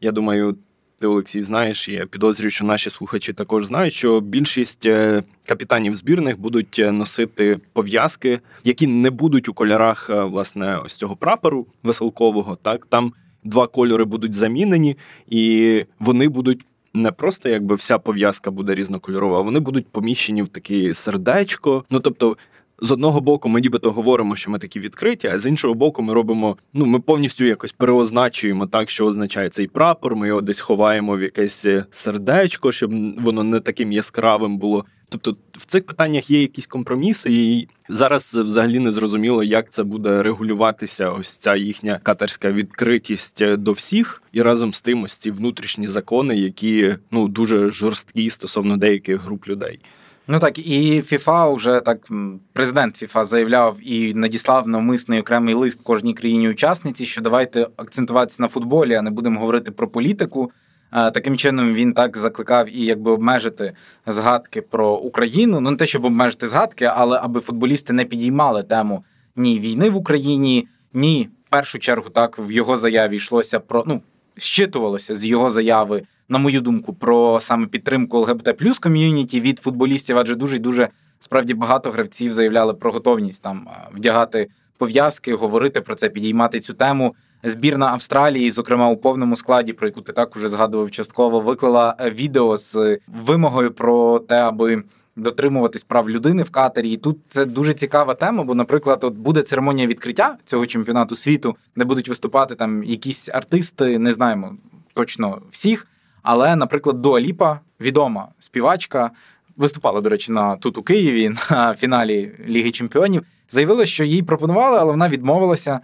я 0.00 0.12
думаю, 0.12 0.56
ти, 0.98 1.06
Олексій, 1.06 1.42
знаєш, 1.42 1.88
я 1.88 2.06
підозрюю, 2.06 2.50
що 2.50 2.64
наші 2.64 2.90
слухачі 2.90 3.32
також 3.32 3.64
знають, 3.64 3.92
що 3.92 4.20
більшість 4.20 4.86
е, 4.86 5.22
капітанів 5.46 5.96
збірних 5.96 6.40
будуть 6.40 6.78
е, 6.78 6.92
носити 6.92 7.60
пов'язки, 7.72 8.40
які 8.64 8.86
не 8.86 9.10
будуть 9.10 9.48
у 9.48 9.54
кольорах 9.54 10.10
е, 10.10 10.22
власне 10.22 10.78
ось 10.84 10.94
цього 10.94 11.16
прапору 11.16 11.66
веселкового. 11.82 12.58
Так 12.62 12.86
там 12.86 13.12
два 13.44 13.66
кольори 13.66 14.04
будуть 14.04 14.34
замінені, 14.34 14.96
і 15.28 15.84
вони 15.98 16.28
будуть. 16.28 16.64
Не 16.96 17.12
просто 17.12 17.48
якби 17.48 17.74
вся 17.74 17.98
пов'язка 17.98 18.50
буде 18.50 18.74
різнокольорова, 18.74 19.38
а 19.38 19.40
вони 19.40 19.60
будуть 19.60 19.86
поміщені 19.88 20.42
в 20.42 20.48
таке 20.48 20.94
сердечко. 20.94 21.84
Ну 21.90 22.00
тобто 22.00 22.36
з 22.80 22.90
одного 22.90 23.20
боку, 23.20 23.48
ми 23.48 23.60
нібито 23.60 23.92
говоримо, 23.92 24.36
що 24.36 24.50
ми 24.50 24.58
такі 24.58 24.80
відкриті, 24.80 25.26
а 25.32 25.38
з 25.38 25.46
іншого 25.46 25.74
боку, 25.74 26.02
ми 26.02 26.14
робимо. 26.14 26.56
Ну, 26.72 26.86
ми 26.86 27.00
повністю 27.00 27.44
якось 27.44 27.72
переозначуємо 27.72 28.66
так, 28.66 28.90
що 28.90 29.06
означає 29.06 29.48
цей 29.48 29.66
прапор. 29.66 30.16
Ми 30.16 30.28
його 30.28 30.40
десь 30.40 30.60
ховаємо 30.60 31.16
в 31.16 31.22
якесь 31.22 31.66
сердечко, 31.90 32.72
щоб 32.72 32.92
воно 33.22 33.44
не 33.44 33.60
таким 33.60 33.92
яскравим 33.92 34.58
було. 34.58 34.84
Тобто 35.08 35.36
в 35.52 35.64
цих 35.66 35.86
питаннях 35.86 36.30
є 36.30 36.40
якісь 36.40 36.66
компроміси, 36.66 37.32
і 37.32 37.68
зараз 37.88 38.34
взагалі 38.34 38.78
не 38.78 38.92
зрозуміло, 38.92 39.42
як 39.42 39.70
це 39.70 39.82
буде 39.82 40.22
регулюватися. 40.22 41.10
Ось 41.10 41.36
ця 41.36 41.56
їхня 41.56 42.00
катерська 42.02 42.52
відкритість 42.52 43.56
до 43.56 43.72
всіх, 43.72 44.22
і 44.32 44.42
разом 44.42 44.74
з 44.74 44.80
тим 44.80 45.02
ось 45.02 45.12
ці 45.12 45.30
внутрішні 45.30 45.86
закони, 45.86 46.36
які 46.36 46.96
ну 47.10 47.28
дуже 47.28 47.68
жорсткі 47.68 48.30
стосовно 48.30 48.76
деяких 48.76 49.20
груп 49.20 49.48
людей. 49.48 49.80
Ну 50.28 50.38
так 50.38 50.58
і 50.58 51.02
ФІФА 51.02 51.50
вже 51.50 51.80
так 51.80 52.08
президент 52.52 52.96
ФІФА 52.96 53.24
заявляв 53.24 53.78
і 53.82 54.14
надіслав 54.14 54.68
навмисний 54.68 55.20
окремий 55.20 55.54
лист 55.54 55.80
кожній 55.82 56.14
країні-учасниці, 56.14 57.06
що 57.06 57.22
давайте 57.22 57.66
акцентуватися 57.76 58.42
на 58.42 58.48
футболі, 58.48 58.94
а 58.94 59.02
не 59.02 59.10
будемо 59.10 59.40
говорити 59.40 59.70
про 59.70 59.88
політику. 59.88 60.50
Таким 60.90 61.36
чином 61.36 61.74
він 61.74 61.92
так 61.92 62.16
закликав 62.16 62.76
і 62.76 62.84
якби 62.84 63.10
обмежити 63.10 63.72
згадки 64.06 64.62
про 64.62 64.96
Україну. 64.96 65.60
Ну 65.60 65.70
не 65.70 65.76
те, 65.76 65.86
щоб 65.86 66.04
обмежити 66.04 66.48
згадки, 66.48 66.84
але 66.84 67.18
аби 67.22 67.40
футболісти 67.40 67.92
не 67.92 68.04
підіймали 68.04 68.62
тему 68.62 69.04
ні 69.36 69.60
війни 69.60 69.90
в 69.90 69.96
Україні, 69.96 70.68
ні 70.92 71.28
в 71.46 71.50
першу 71.50 71.78
чергу 71.78 72.10
так 72.10 72.38
в 72.38 72.50
його 72.50 72.76
заяві 72.76 73.16
йшлося 73.16 73.60
про 73.60 73.84
ну 73.86 74.02
щитувалося 74.36 75.14
з 75.14 75.24
його 75.24 75.50
заяви 75.50 76.02
на 76.28 76.38
мою 76.38 76.60
думку, 76.60 76.94
про 76.94 77.40
саме 77.40 77.66
підтримку 77.66 78.18
ЛГБТ 78.18 78.56
плюс 78.56 78.78
ком'юніті 78.78 79.40
від 79.40 79.60
футболістів, 79.60 80.18
адже 80.18 80.34
дуже 80.34 80.58
дуже 80.58 80.88
справді 81.20 81.54
багато 81.54 81.90
гравців 81.90 82.32
заявляли 82.32 82.74
про 82.74 82.92
готовність 82.92 83.42
там 83.42 83.68
вдягати 83.94 84.48
пов'язки, 84.78 85.34
говорити 85.34 85.80
про 85.80 85.94
це, 85.94 86.08
підіймати 86.08 86.60
цю 86.60 86.74
тему. 86.74 87.14
Збірна 87.42 87.86
Австралії, 87.86 88.50
зокрема 88.50 88.88
у 88.90 88.96
повному 88.96 89.36
складі, 89.36 89.72
про 89.72 89.86
яку 89.86 90.00
ти 90.00 90.12
так 90.12 90.36
уже 90.36 90.48
згадував 90.48 90.90
частково, 90.90 91.40
виклала 91.40 91.96
е, 92.00 92.10
відео 92.10 92.56
з 92.56 92.98
вимогою 93.06 93.72
про 93.72 94.18
те, 94.18 94.36
аби 94.36 94.82
дотримуватись 95.16 95.84
прав 95.84 96.10
людини 96.10 96.42
в 96.42 96.50
катері. 96.50 96.90
І 96.90 96.96
тут 96.96 97.18
це 97.28 97.44
дуже 97.44 97.74
цікава 97.74 98.14
тема. 98.14 98.44
Бо, 98.44 98.54
наприклад, 98.54 99.04
от 99.04 99.14
буде 99.14 99.42
церемонія 99.42 99.86
відкриття 99.86 100.36
цього 100.44 100.66
чемпіонату 100.66 101.16
світу, 101.16 101.56
де 101.76 101.84
будуть 101.84 102.08
виступати 102.08 102.54
там 102.54 102.84
якісь 102.84 103.28
артисти, 103.28 103.98
не 103.98 104.12
знаємо 104.12 104.56
точно 104.94 105.42
всіх. 105.50 105.86
Але, 106.24 106.56
наприклад, 106.56 107.02
Дуаліпа, 107.02 107.60
відома 107.80 108.28
співачка, 108.38 109.10
виступала, 109.56 110.00
до 110.00 110.10
речі, 110.10 110.32
на 110.32 110.56
тут 110.56 110.78
у 110.78 110.82
Києві 110.82 111.28
на 111.50 111.74
фіналі 111.74 112.32
Ліги 112.48 112.70
Чемпіонів. 112.70 113.22
Заявила, 113.48 113.86
що 113.86 114.04
їй 114.04 114.22
пропонували, 114.22 114.78
але 114.80 114.90
вона 114.90 115.08
відмовилася. 115.08 115.80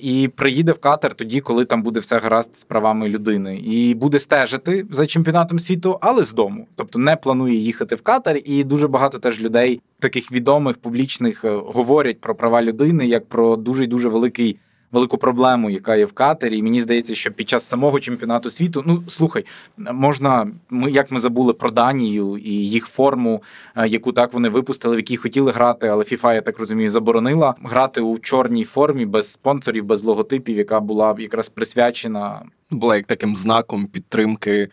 І 0.00 0.30
приїде 0.36 0.72
в 0.72 0.78
катер 0.78 1.14
тоді, 1.14 1.40
коли 1.40 1.64
там 1.64 1.82
буде 1.82 2.00
все 2.00 2.18
гаразд 2.18 2.56
з 2.56 2.64
правами 2.64 3.08
людини, 3.08 3.56
і 3.56 3.94
буде 3.94 4.18
стежити 4.18 4.86
за 4.90 5.06
чемпіонатом 5.06 5.58
світу, 5.58 5.98
але 6.00 6.24
з 6.24 6.32
дому. 6.32 6.66
Тобто 6.76 6.98
не 6.98 7.16
планує 7.16 7.54
їхати 7.54 7.94
в 7.94 8.02
катер. 8.02 8.40
І 8.44 8.64
дуже 8.64 8.88
багато 8.88 9.18
теж 9.18 9.40
людей, 9.40 9.80
таких 9.98 10.32
відомих 10.32 10.78
публічних, 10.78 11.44
е, 11.44 11.50
говорять 11.50 12.20
про 12.20 12.34
права 12.34 12.62
людини 12.62 13.06
як 13.06 13.28
про 13.28 13.56
дуже 13.56 13.86
дуже 13.86 14.08
великий 14.08 14.56
велику 14.92 15.18
проблему, 15.18 15.70
яка 15.70 15.96
є 15.96 16.04
в 16.04 16.12
катері. 16.12 16.58
І 16.58 16.62
мені 16.62 16.80
здається, 16.80 17.14
що 17.14 17.30
під 17.32 17.48
час 17.48 17.68
самого 17.68 18.00
чемпіонату 18.00 18.50
світу, 18.50 18.82
ну 18.86 19.02
слухай, 19.08 19.44
можна 19.76 20.50
ми 20.70 20.90
як 20.90 21.10
ми 21.10 21.20
забули 21.20 21.52
про 21.52 21.70
Данію 21.70 22.36
і 22.36 22.50
їх 22.50 22.86
форму, 22.86 23.42
е, 23.76 23.88
яку 23.88 24.12
так 24.12 24.32
вони 24.32 24.48
випустили, 24.48 24.96
в 24.96 24.98
якій 24.98 25.16
хотіли 25.16 25.52
грати, 25.52 25.88
але 25.88 26.04
FIFA, 26.04 26.34
я 26.34 26.40
так 26.40 26.58
розумію, 26.58 26.90
заборонила 26.90 27.54
грати 27.62 28.00
у 28.00 28.18
чорній 28.18 28.64
формі 28.64 29.06
без 29.06 29.32
спонсорів, 29.32 29.84
без 29.84 30.02
логотипів, 30.04 30.56
яка 30.56 30.80
була 30.80 31.14
якраз 31.18 31.48
присвячена. 31.48 32.42
Була 32.70 32.96
як 32.96 33.06
таким 33.06 33.36
знаком 33.36 33.86
підтримки 33.86 34.68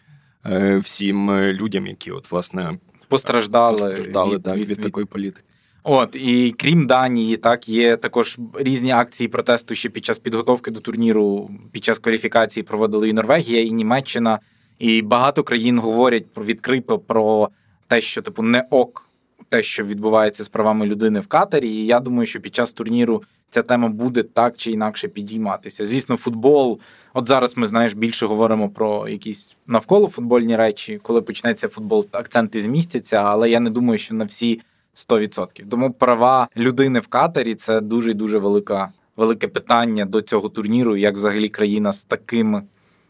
е, 0.45 0.77
всім 0.77 1.29
е, 1.29 1.53
людям, 1.53 1.87
які 1.87 2.11
от 2.11 2.31
власне 2.31 2.77
постраждали, 3.07 3.81
постраждали 3.81 4.35
від, 4.35 4.47
від, 4.47 4.55
від, 4.55 4.69
від 4.69 4.81
такої 4.81 5.05
політики. 5.05 5.46
От 5.89 6.15
і 6.15 6.55
крім 6.57 6.87
Данії, 6.87 7.37
так 7.37 7.69
є 7.69 7.97
також 7.97 8.37
різні 8.53 8.91
акції 8.91 9.27
протесту 9.27 9.75
ще 9.75 9.89
під 9.89 10.05
час 10.05 10.19
підготовки 10.19 10.71
до 10.71 10.79
турніру, 10.79 11.49
під 11.71 11.83
час 11.83 11.99
кваліфікації 11.99 12.63
проводили 12.63 13.09
і 13.09 13.13
Норвегія, 13.13 13.63
і 13.63 13.71
Німеччина, 13.71 14.39
і 14.79 15.01
багато 15.01 15.43
країн 15.43 15.79
говорять 15.79 16.33
про 16.33 16.43
відкрито 16.43 16.99
про 16.99 17.49
те, 17.87 18.01
що 18.01 18.21
типу 18.21 18.43
не 18.43 18.63
ок, 18.69 19.09
те, 19.49 19.63
що 19.63 19.83
відбувається 19.83 20.43
з 20.43 20.47
правами 20.47 20.85
людини 20.85 21.19
в 21.19 21.27
катері. 21.27 21.69
І 21.69 21.85
я 21.85 21.99
думаю, 21.99 22.25
що 22.25 22.39
під 22.39 22.55
час 22.55 22.73
турніру 22.73 23.23
ця 23.49 23.63
тема 23.63 23.87
буде 23.87 24.23
так 24.23 24.57
чи 24.57 24.71
інакше 24.71 25.07
підійматися. 25.07 25.85
Звісно, 25.85 26.15
футбол. 26.15 26.79
От 27.13 27.27
зараз 27.27 27.57
ми 27.57 27.67
знаєш 27.67 27.93
більше 27.93 28.25
говоримо 28.25 28.69
про 28.69 29.07
якісь 29.07 29.55
навколо 29.67 30.07
футбольні 30.07 30.55
речі. 30.55 30.99
Коли 31.03 31.21
почнеться 31.21 31.67
футбол, 31.67 32.07
акценти 32.11 32.61
змістяться, 32.61 33.17
але 33.17 33.49
я 33.49 33.59
не 33.59 33.69
думаю, 33.69 33.97
що 33.97 34.15
на 34.15 34.23
всі. 34.23 34.61
100%. 34.97 35.69
Тому 35.69 35.93
права 35.93 36.47
людини 36.57 36.99
в 36.99 37.07
катері 37.07 37.55
це 37.55 37.81
дуже 37.81 38.13
дуже 38.13 38.37
велика, 38.37 38.91
велике 39.17 39.47
питання 39.47 40.05
до 40.05 40.21
цього 40.21 40.49
турніру, 40.49 40.97
як 40.97 41.15
взагалі 41.15 41.49
країна 41.49 41.93
з 41.93 42.03
таким 42.03 42.61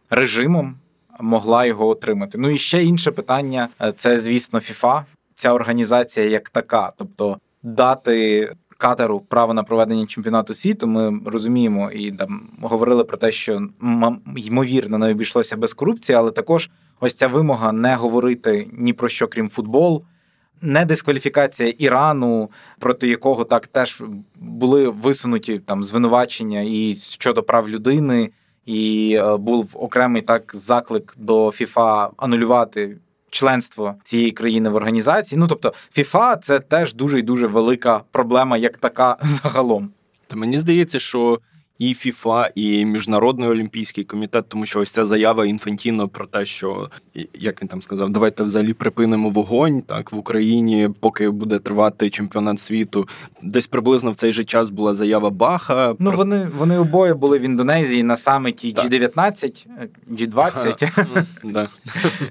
режимом 0.09 0.75
могла 1.19 1.65
його 1.65 1.87
отримати. 1.87 2.37
Ну 2.37 2.49
і 2.49 2.57
ще 2.57 2.83
інше 2.83 3.11
питання 3.11 3.69
це, 3.95 4.19
звісно, 4.19 4.59
ФІФА, 4.59 5.05
ця 5.35 5.53
організація 5.53 6.25
як 6.25 6.49
така, 6.49 6.93
тобто 6.97 7.37
дати. 7.63 8.51
Катеру 8.79 9.19
право 9.19 9.53
на 9.53 9.63
проведення 9.63 10.05
чемпіонату 10.05 10.53
світу, 10.53 10.87
ми 10.87 11.19
розуміємо 11.25 11.91
і 11.91 12.11
там 12.11 12.49
говорили 12.61 13.03
про 13.03 13.17
те, 13.17 13.31
що 13.31 13.67
ймовірно 14.37 14.97
не 14.97 15.11
обійшлося 15.11 15.57
без 15.57 15.73
корупції, 15.73 16.15
але 16.15 16.31
також 16.31 16.69
ось 16.99 17.13
ця 17.13 17.27
вимога 17.27 17.71
не 17.71 17.95
говорити 17.95 18.69
ні 18.73 18.93
про 18.93 19.09
що 19.09 19.27
крім 19.27 19.49
футбол, 19.49 20.03
не 20.61 20.85
дискваліфікація 20.85 21.73
Ірану, 21.77 22.49
проти 22.79 23.07
якого 23.07 23.43
так 23.43 23.67
теж 23.67 24.01
були 24.35 24.89
висунуті 24.89 25.59
там 25.59 25.83
звинувачення 25.83 26.61
і 26.61 26.95
щодо 26.95 27.43
прав 27.43 27.69
людини, 27.69 28.29
і 28.65 29.13
е, 29.19 29.37
був 29.37 29.71
окремий 29.73 30.21
так 30.21 30.51
заклик 30.55 31.13
до 31.17 31.51
ФІФА 31.51 32.09
анулювати 32.17 32.97
членство 33.29 33.95
цієї 34.03 34.31
країни 34.31 34.69
в 34.69 34.75
організації. 34.75 35.39
Ну 35.39 35.47
тобто, 35.47 35.73
ФІФА 35.91 36.35
це 36.35 36.59
теж 36.59 36.93
дуже 36.93 37.19
і 37.19 37.21
дуже 37.21 37.47
велика 37.47 38.01
проблема, 38.11 38.57
як 38.57 38.77
така 38.77 39.17
загалом. 39.21 39.89
Та 40.27 40.35
мені 40.35 40.57
здається, 40.57 40.99
що 40.99 41.39
і 41.79 41.93
ФІФА, 41.93 42.49
і 42.55 42.85
Міжнародний 42.85 43.49
олімпійський 43.49 44.03
комітет, 44.03 44.49
тому 44.49 44.65
що 44.65 44.79
ось 44.79 44.91
ця 44.91 45.05
заява 45.05 45.45
Інфантіно 45.45 46.07
про 46.07 46.25
те, 46.27 46.45
що 46.45 46.89
як 47.33 47.61
він 47.61 47.67
там 47.67 47.81
сказав, 47.81 48.09
давайте 48.09 48.43
взагалі 48.43 48.73
припинимо 48.73 49.29
вогонь 49.29 49.81
так 49.81 50.11
в 50.11 50.17
Україні, 50.17 50.89
поки 50.99 51.29
буде 51.29 51.59
тривати 51.59 52.09
чемпіонат 52.09 52.59
світу. 52.59 53.07
Десь 53.41 53.67
приблизно 53.67 54.11
в 54.11 54.15
цей 54.15 54.33
же 54.33 54.45
час 54.45 54.69
була 54.69 54.93
заява 54.93 55.29
Баха. 55.29 55.95
Ну 55.99 56.09
про... 56.09 56.17
вони 56.17 56.49
вони 56.57 56.77
обоє 56.77 57.13
були 57.13 57.39
в 57.39 57.41
Індонезії 57.41 58.03
на 58.03 58.17
саміті 58.17 58.73
G19, 58.73 59.67
G20, 60.11 61.67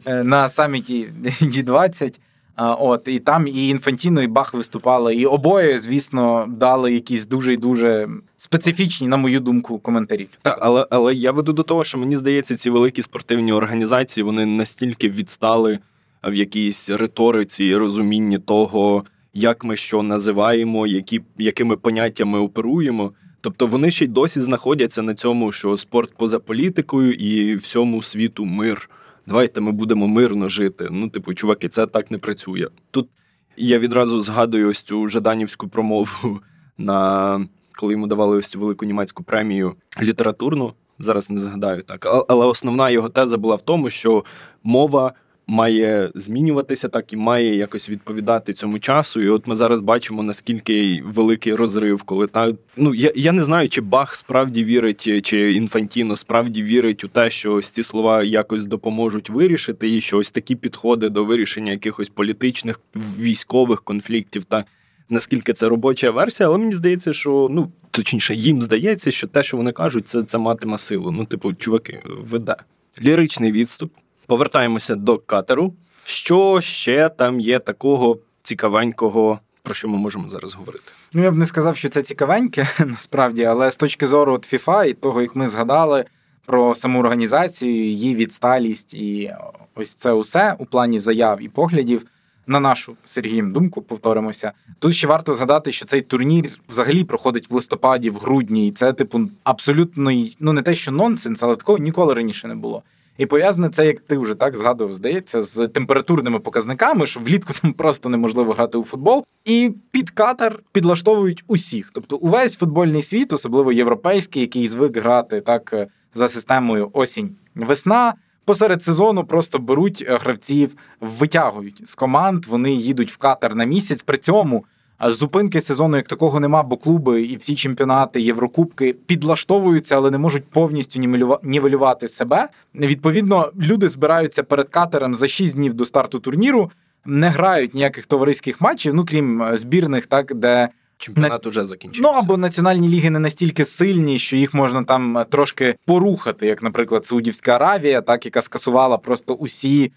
на 0.25 0.49
саміті 0.49 1.09
G20. 1.41 2.19
От 2.57 3.09
і 3.09 3.19
там 3.19 3.47
і 3.47 3.69
Інфантіно, 3.69 4.23
і 4.23 4.27
Бах 4.27 4.55
виступали, 4.55 5.15
і 5.15 5.27
обоє, 5.27 5.79
звісно, 5.79 6.47
дали 6.49 6.95
якісь 6.95 7.27
дуже 7.27 7.53
і 7.53 7.57
дуже 7.57 8.09
специфічні, 8.37 9.09
на 9.09 9.17
мою 9.17 9.41
думку, 9.41 9.79
коментарі. 9.79 10.29
Так, 10.43 10.59
але 10.61 10.87
але 10.91 11.15
я 11.15 11.33
веду 11.33 11.53
до 11.53 11.63
того, 11.63 11.85
що 11.85 11.99
мені 11.99 12.17
здається, 12.17 12.57
ці 12.57 12.71
великі 12.71 13.03
спортивні 13.03 13.53
організації 13.53 14.25
вони 14.25 14.47
настільки 14.47 15.09
відстали 15.09 15.79
в 16.25 16.35
якійсь 16.35 16.91
риториці 16.91 17.65
і 17.65 17.77
розумінні 17.77 18.39
того, 18.39 19.05
як 19.35 19.65
ми 19.65 19.77
що 19.77 20.03
називаємо, 20.03 20.87
які, 20.87 21.23
якими 21.39 21.77
поняттями 21.77 22.39
оперуємо. 22.39 23.13
Тобто 23.41 23.67
вони 23.67 23.91
ще 23.91 24.05
й 24.05 24.09
досі 24.09 24.43
знаходяться 24.43 25.03
на 25.03 25.15
цьому, 25.15 25.53
що 25.53 25.77
спорт 25.77 26.15
поза 26.17 26.39
політикою 26.39 27.13
і 27.13 27.57
всьому 27.57 28.03
світу 28.03 28.45
мир 28.45 28.91
давайте 29.27 29.61
ми 29.61 29.73
будемо 29.73 30.07
мирно 30.07 30.49
жити. 30.49 30.89
Ну, 30.91 31.09
типу, 31.09 31.35
чуваки, 31.35 31.69
це 31.69 31.87
так 31.87 32.11
не 32.11 32.19
працює. 32.19 32.69
Тут 32.91 33.09
я 33.57 33.79
відразу 33.79 34.21
згадую 34.21 34.69
ось 34.69 34.83
цю 34.83 35.07
жаданівську 35.07 35.69
промову 35.69 36.41
на 36.79 37.47
коли 37.77 37.93
йому 37.93 38.07
давали 38.07 38.37
ось 38.37 38.47
цю 38.47 38.61
велику 38.61 38.85
німецьку 38.85 39.23
премію 39.23 39.75
літературну. 40.03 40.73
Зараз 40.99 41.31
не 41.31 41.41
згадаю 41.41 41.83
так, 41.83 42.07
але 42.29 42.47
основна 42.47 42.91
його 42.91 43.09
теза 43.09 43.37
була 43.37 43.55
в 43.55 43.63
тому, 43.63 43.91
що 43.91 44.25
мова 44.63 45.13
має 45.47 46.11
змінюватися, 46.15 46.89
так 46.89 47.13
і 47.13 47.17
має 47.17 47.57
якось 47.57 47.89
відповідати 47.89 48.53
цьому 48.53 48.79
часу. 48.79 49.21
І 49.21 49.29
от 49.29 49.47
ми 49.47 49.57
зараз 49.57 49.81
бачимо 49.81 50.23
наскільки 50.23 51.03
великий 51.05 51.55
розрив, 51.55 52.03
коли 52.03 52.27
так 52.27 52.55
ну 52.77 52.95
я 52.95 53.13
я 53.17 53.33
не 53.33 53.45
знаю, 53.45 53.69
чи 53.69 53.81
Бах 53.81 54.15
справді 54.17 54.65
вірить, 54.65 55.27
чи 55.27 55.53
Інфантіно 55.53 56.17
справді 56.17 56.63
вірить 56.63 57.05
у 57.05 57.09
те, 57.09 57.31
що 57.31 57.53
ось 57.53 57.69
ці 57.69 57.83
слова 57.83 58.23
якось 58.23 58.65
допоможуть 58.65 59.31
вирішити, 59.31 59.97
і 59.97 60.01
що 60.01 60.19
ось 60.19 60.31
такі 60.31 60.57
підходи 60.57 61.09
до 61.09 61.25
вирішення 61.25 61.73
якихось 61.73 62.09
політичних 62.09 62.81
військових 62.97 63.83
конфліктів 63.83 64.45
та 64.45 64.65
наскільки 65.09 65.53
це 65.53 65.69
робоча 65.69 66.11
версія, 66.11 66.49
але 66.49 66.59
мені 66.59 66.73
здається, 66.73 67.13
що 67.13 67.49
ну 67.51 67.73
точніше, 67.91 68.35
їм 68.35 68.63
здається, 68.63 69.11
що 69.11 69.27
те, 69.27 69.43
що 69.43 69.57
вони 69.57 69.73
кажуть, 69.73 70.09
це 70.09 70.23
це 70.23 70.39
матиме 70.39 70.79
силу. 70.79 71.11
Ну, 71.11 71.25
типу, 71.25 71.55
чуваки, 71.55 72.03
веде. 72.31 72.57
Ліричний 73.03 73.53
відступ. 73.53 73.93
Повертаємося 74.27 74.95
до 74.95 75.19
катеру. 75.19 75.75
Що 76.05 76.61
ще 76.61 77.09
там 77.09 77.41
є 77.41 77.59
такого 77.59 78.19
цікавенького, 78.43 79.41
про 79.63 79.75
що 79.75 79.89
ми 79.89 79.99
можемо 79.99 80.29
зараз 80.29 80.55
говорити? 80.55 80.85
Ну, 81.13 81.23
я 81.23 81.31
б 81.31 81.39
не 81.39 81.47
сказав, 81.47 81.77
що 81.77 81.89
це 81.89 82.03
цікавеньке, 82.03 82.69
насправді, 82.87 83.45
але 83.45 83.71
з 83.71 83.77
точки 83.77 84.07
зору 84.07 84.33
от 84.33 84.53
FIFA 84.53 84.85
і 84.85 84.95
того, 84.95 85.23
як 85.23 85.37
ми 85.37 85.49
згадали 85.49 86.05
про 86.47 86.75
саму 86.75 86.99
організацію, 86.99 87.85
її 87.85 88.15
відсталість 88.15 88.95
і 88.95 89.35
ось 89.75 89.95
це 89.95 90.13
усе 90.13 90.57
у 90.59 90.67
плані 90.67 90.99
заяв 90.99 91.43
і 91.43 91.49
поглядів. 91.49 92.07
На 92.49 92.61
нашу 92.61 92.97
Сергієм 93.05 93.53
думку, 93.53 93.83
повторимося. 93.83 94.53
Тут 94.79 94.95
ще 94.95 95.07
варто 95.07 95.35
згадати, 95.35 95.73
що 95.73 95.87
цей 95.87 96.03
турнір 96.03 96.51
взагалі 96.69 97.05
проходить 97.05 97.51
в 97.51 97.55
листопаді, 97.55 98.11
в 98.11 98.17
грудні, 98.17 98.69
і 98.69 98.73
це, 98.73 98.93
типу, 98.93 99.21
абсолютно 99.45 100.11
ну 100.41 100.53
не 100.53 100.63
те, 100.63 100.75
що 100.75 100.93
нонсенс, 100.93 101.43
але 101.43 101.57
такого 101.57 101.79
ніколи 101.79 102.15
раніше 102.15 102.49
не 102.49 102.55
було. 102.55 102.83
І 103.19 103.27
пов'язане 103.27 103.69
це, 103.69 103.87
як 103.87 104.01
ти 104.01 104.19
вже 104.19 104.35
так 104.35 104.57
згадував, 104.57 104.95
здається, 104.95 105.43
з 105.43 105.69
температурними 105.69 106.39
показниками, 106.39 107.07
що 107.07 107.21
влітку 107.21 107.53
там 107.63 107.73
просто 107.73 108.09
неможливо 108.09 108.53
грати 108.53 108.79
у 108.79 108.85
футбол. 108.85 109.25
І 109.45 109.73
під 109.91 110.11
катар 110.11 110.59
підлаштовують 110.73 111.45
усіх. 111.47 111.91
Тобто, 111.95 112.17
увесь 112.17 112.57
футбольний 112.57 113.03
світ, 113.03 113.33
особливо 113.33 113.73
європейський, 113.73 114.43
який 114.43 114.69
звик 114.69 114.97
грати 114.97 115.41
так 115.41 115.73
е, 115.73 115.87
за 116.15 116.29
системою 116.29 116.91
осінь-весна. 116.93 118.15
Посеред 118.45 118.83
сезону 118.83 119.25
просто 119.25 119.59
беруть 119.59 120.05
е, 120.09 120.19
гравців, 120.21 120.77
витягують 121.01 121.89
з 121.89 121.95
команд. 121.95 122.47
Вони 122.47 122.73
їдуть 122.73 123.13
в 123.13 123.17
катар 123.17 123.55
на 123.55 123.65
місяць. 123.65 124.03
При 124.03 124.19
цьому 124.19 124.65
Зупинки 125.01 125.61
сезону 125.61 125.97
як 125.97 126.09
такого 126.09 126.41
нема, 126.41 126.63
бо 126.63 126.77
клуби 126.77 127.23
і 127.23 127.37
всі 127.37 127.55
чемпіонати, 127.55 128.21
Єврокубки 128.21 128.93
підлаштовуються, 128.93 129.97
але 129.97 130.11
не 130.11 130.19
можуть 130.19 130.45
повністю 130.45 131.01
нівелювати 131.43 132.09
себе. 132.09 132.49
Відповідно, 132.75 133.53
люди 133.61 133.89
збираються 133.89 134.43
перед 134.43 134.69
катером 134.69 135.15
за 135.15 135.27
6 135.27 135.55
днів 135.55 135.75
до 135.75 135.85
старту 135.85 136.21
турніру, 136.21 136.71
не 137.07 137.29
грають 137.29 137.75
ніяких 137.75 138.07
товариських 138.07 138.61
матчів, 138.61 138.95
ну 138.95 139.05
крім 139.05 139.43
е, 139.43 139.57
збірних, 139.57 140.07
так 140.07 140.35
де. 140.35 140.69
Чемпіонат 140.99 141.45
на... 141.45 141.49
уже 141.49 141.65
закінчився. 141.65 142.11
Ну 142.13 142.19
або 142.19 142.37
національні 142.37 142.89
ліги 142.89 143.11
не 143.11 143.19
настільки 143.19 143.65
сильні, 143.65 144.19
що 144.19 144.37
їх 144.37 144.55
можна 144.55 144.85
там 144.85 145.19
е, 145.19 145.25
трошки 145.25 145.77
порухати, 145.87 146.47
як, 146.47 146.63
наприклад, 146.63 147.07
Саудівська 147.07 147.55
Аравія, 147.55 148.01
так 148.01 148.25
яка 148.25 148.43
скасувала 148.43 148.99
просто 148.99 149.35
усі 149.35 149.93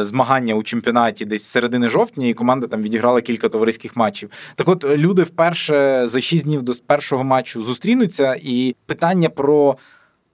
змагання 0.00 0.54
у 0.54 0.62
чемпіонаті 0.62 1.24
десь 1.24 1.44
середини 1.44 1.88
жовтня, 1.88 2.26
і 2.26 2.34
команда 2.34 2.66
там 2.66 2.82
відіграла 2.82 3.20
кілька 3.20 3.48
товариських 3.48 3.96
матчів. 3.96 4.30
Так, 4.54 4.68
от 4.68 4.84
люди 4.84 5.22
вперше 5.22 6.08
за 6.08 6.20
шість 6.20 6.44
днів 6.44 6.62
до 6.62 6.72
першого 6.86 7.24
матчу 7.24 7.62
зустрінуться, 7.62 8.36
і 8.42 8.76
питання 8.86 9.28
про. 9.28 9.76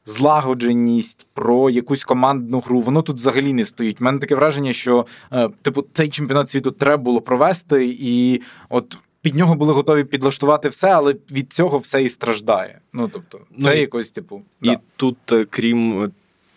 Злагодженість 0.08 1.26
про 1.34 1.70
якусь 1.70 2.04
командну 2.04 2.60
гру, 2.60 2.80
воно 2.80 3.02
тут 3.02 3.16
взагалі 3.16 3.52
не 3.52 3.64
стоїть. 3.64 4.00
У 4.00 4.04
мене 4.04 4.18
таке 4.18 4.34
враження, 4.34 4.72
що 4.72 5.06
е, 5.32 5.48
типу 5.62 5.84
цей 5.92 6.08
чемпіонат 6.08 6.50
світу 6.50 6.70
треба 6.70 7.02
було 7.02 7.20
провести, 7.20 7.96
і 8.00 8.42
от 8.68 8.98
під 9.22 9.34
нього 9.34 9.54
були 9.54 9.72
готові 9.72 10.04
підлаштувати 10.04 10.68
все, 10.68 10.90
але 10.90 11.14
від 11.30 11.52
цього 11.52 11.78
все 11.78 12.02
і 12.02 12.08
страждає. 12.08 12.80
Ну 12.92 13.10
тобто, 13.12 13.38
це 13.38 13.70
ну, 13.70 13.80
якось 13.80 14.10
типу. 14.10 14.42
І 14.62 14.68
да. 14.68 14.78
тут, 14.96 15.32
е, 15.32 15.44
крім 15.50 16.12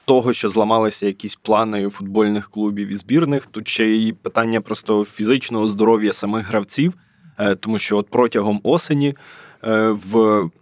того, 0.10 0.34
що 0.34 0.50
зламалися 0.50 1.06
якісь 1.06 1.36
плани 1.36 1.90
футбольних 1.90 2.50
клубів 2.50 2.88
і 2.88 2.96
збірних. 2.96 3.46
Тут 3.46 3.68
ще 3.68 3.86
й 3.86 4.14
питання 4.14 4.62
просто 4.62 5.06
фізичного 5.06 5.70
здоров'я 5.70 6.14
самих 6.14 6.48
гравців, 6.48 6.94
е, 7.38 7.56
тому 7.56 7.80
що 7.80 7.98
от 7.98 8.10
протягом 8.10 8.60
осені 8.64 9.16
е, 9.64 9.90
в 9.90 10.14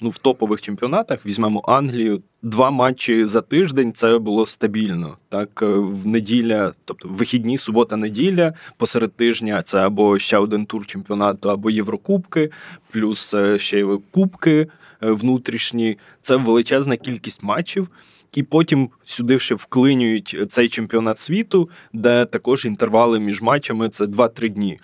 ну, 0.02 0.10
в 0.10 0.18
топових 0.18 0.62
чемпіонатах 0.62 1.26
візьмемо 1.26 1.60
Англію. 1.68 2.22
Два 2.42 2.72
матчі 2.72 3.26
за 3.26 3.42
тиждень 3.42 3.94
це 3.94 4.18
було 4.18 4.46
стабільно. 4.46 5.18
Так, 5.30 5.62
е, 5.62 5.66
в 5.76 6.08
неділя, 6.08 6.74
тобто 6.86 7.10
вихідні, 7.10 7.58
субота-неділя, 7.58 8.54
посеред 8.78 9.14
тижня 9.14 9.62
це 9.62 9.80
або 9.80 10.20
ще 10.20 10.38
один 10.38 10.66
тур 10.66 10.86
чемпіонату, 10.86 11.50
або 11.50 11.70
Єврокубки, 11.70 12.52
плюс 12.92 13.36
ще 13.58 13.80
й 13.80 14.00
кубки 14.12 14.68
внутрішні. 15.02 15.98
Це 16.22 16.36
величезна 16.36 16.98
кількість 16.98 17.44
матчів. 17.44 17.90
І 18.34 18.44
потім 18.44 18.90
сюди 19.06 19.40
ще 19.40 19.56
вклинюють 19.56 20.38
цей 20.48 20.70
чемпіонат 20.70 21.18
світу, 21.18 21.70
де 21.94 22.26
також 22.26 22.66
інтервали 22.66 23.20
між 23.20 23.42
матчами 23.42 23.90
це 23.90 24.06
2-3 24.06 24.50
дні. 24.50 24.80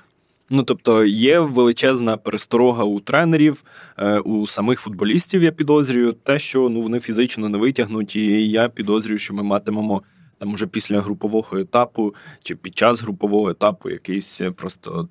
Ну 0.49 0.63
тобто 0.63 1.05
є 1.05 1.39
величезна 1.39 2.17
пересторога 2.17 2.83
у 2.83 2.99
тренерів, 2.99 3.63
е, 3.97 4.19
у 4.19 4.47
самих 4.47 4.79
футболістів. 4.79 5.43
Я 5.43 5.51
підозрюю, 5.51 6.11
те, 6.11 6.39
що 6.39 6.69
ну 6.69 6.81
вони 6.81 6.99
фізично 6.99 7.49
не 7.49 7.57
витягнуть, 7.57 8.15
і 8.15 8.49
я 8.49 8.69
підозрюю, 8.69 9.17
що 9.17 9.33
ми 9.33 9.43
матимемо 9.43 10.01
там 10.37 10.53
уже 10.53 10.67
після 10.67 11.01
групового 11.01 11.57
етапу 11.57 12.15
чи 12.43 12.55
під 12.55 12.77
час 12.77 13.01
групового 13.01 13.49
етапу 13.49 13.89
якийсь 13.89 14.41
е, 14.41 14.51
просто. 14.51 15.09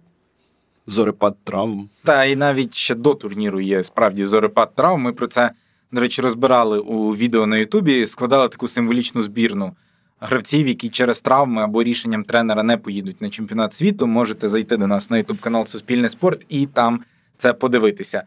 Зорепад 0.86 1.36
травм. 1.44 1.88
Та 2.04 2.24
і 2.24 2.36
навіть 2.36 2.74
ще 2.74 2.94
до 2.94 3.14
турніру 3.14 3.60
є 3.60 3.84
справді 3.84 4.26
зорепад 4.26 4.74
травм. 4.74 5.02
Ми 5.02 5.12
про 5.12 5.26
це 5.26 5.50
до 5.92 6.00
речі, 6.00 6.22
розбирали 6.22 6.78
у 6.78 7.16
відео 7.16 7.46
на 7.46 7.56
Ютубі, 7.56 8.06
складали 8.06 8.48
таку 8.48 8.68
символічну 8.68 9.22
збірну 9.22 9.72
гравців, 10.20 10.68
які 10.68 10.88
через 10.88 11.20
травми 11.20 11.62
або 11.62 11.82
рішенням 11.82 12.24
тренера 12.24 12.62
не 12.62 12.76
поїдуть 12.76 13.20
на 13.20 13.30
чемпіонат 13.30 13.74
світу. 13.74 14.06
Можете 14.06 14.48
зайти 14.48 14.76
до 14.76 14.86
нас 14.86 15.10
на 15.10 15.18
Ютуб 15.18 15.40
канал 15.40 15.66
Суспільне 15.66 16.08
спорт 16.08 16.46
і 16.48 16.66
там 16.66 17.04
це 17.38 17.52
подивитися. 17.52 18.22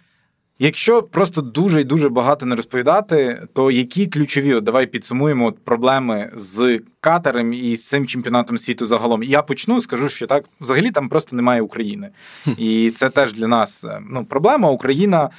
Якщо 0.60 1.04
просто 1.04 1.42
дуже 1.42 1.82
і 1.82 1.84
дуже 1.84 2.10
багато 2.10 2.46
не 2.46 2.56
розповідати, 2.56 3.48
то 3.54 3.72
які 3.72 4.08
ключові, 4.08 4.54
от 4.54 4.64
давай 4.64 4.88
підсумуємо 4.88 5.46
от 5.46 5.66
проблеми 5.66 6.32
з 6.36 6.80
катером 7.00 7.54
і 7.54 7.76
з 7.76 7.88
цим 7.88 8.08
чемпіонатом 8.08 8.58
світу 8.58 8.86
загалом. 8.86 9.24
Я 9.24 9.42
почну, 9.42 9.82
скажу, 9.82 10.10
що 10.10 10.28
так 10.28 10.46
взагалі 10.62 10.92
там 10.92 11.10
просто 11.10 11.36
немає 11.36 11.62
України, 11.62 12.10
і 12.58 12.92
це 12.96 13.10
теж 13.10 13.34
для 13.34 13.48
нас 13.48 13.84
е, 13.84 14.02
ну 14.10 14.26
проблема. 14.26 14.70
Україна 14.70 15.30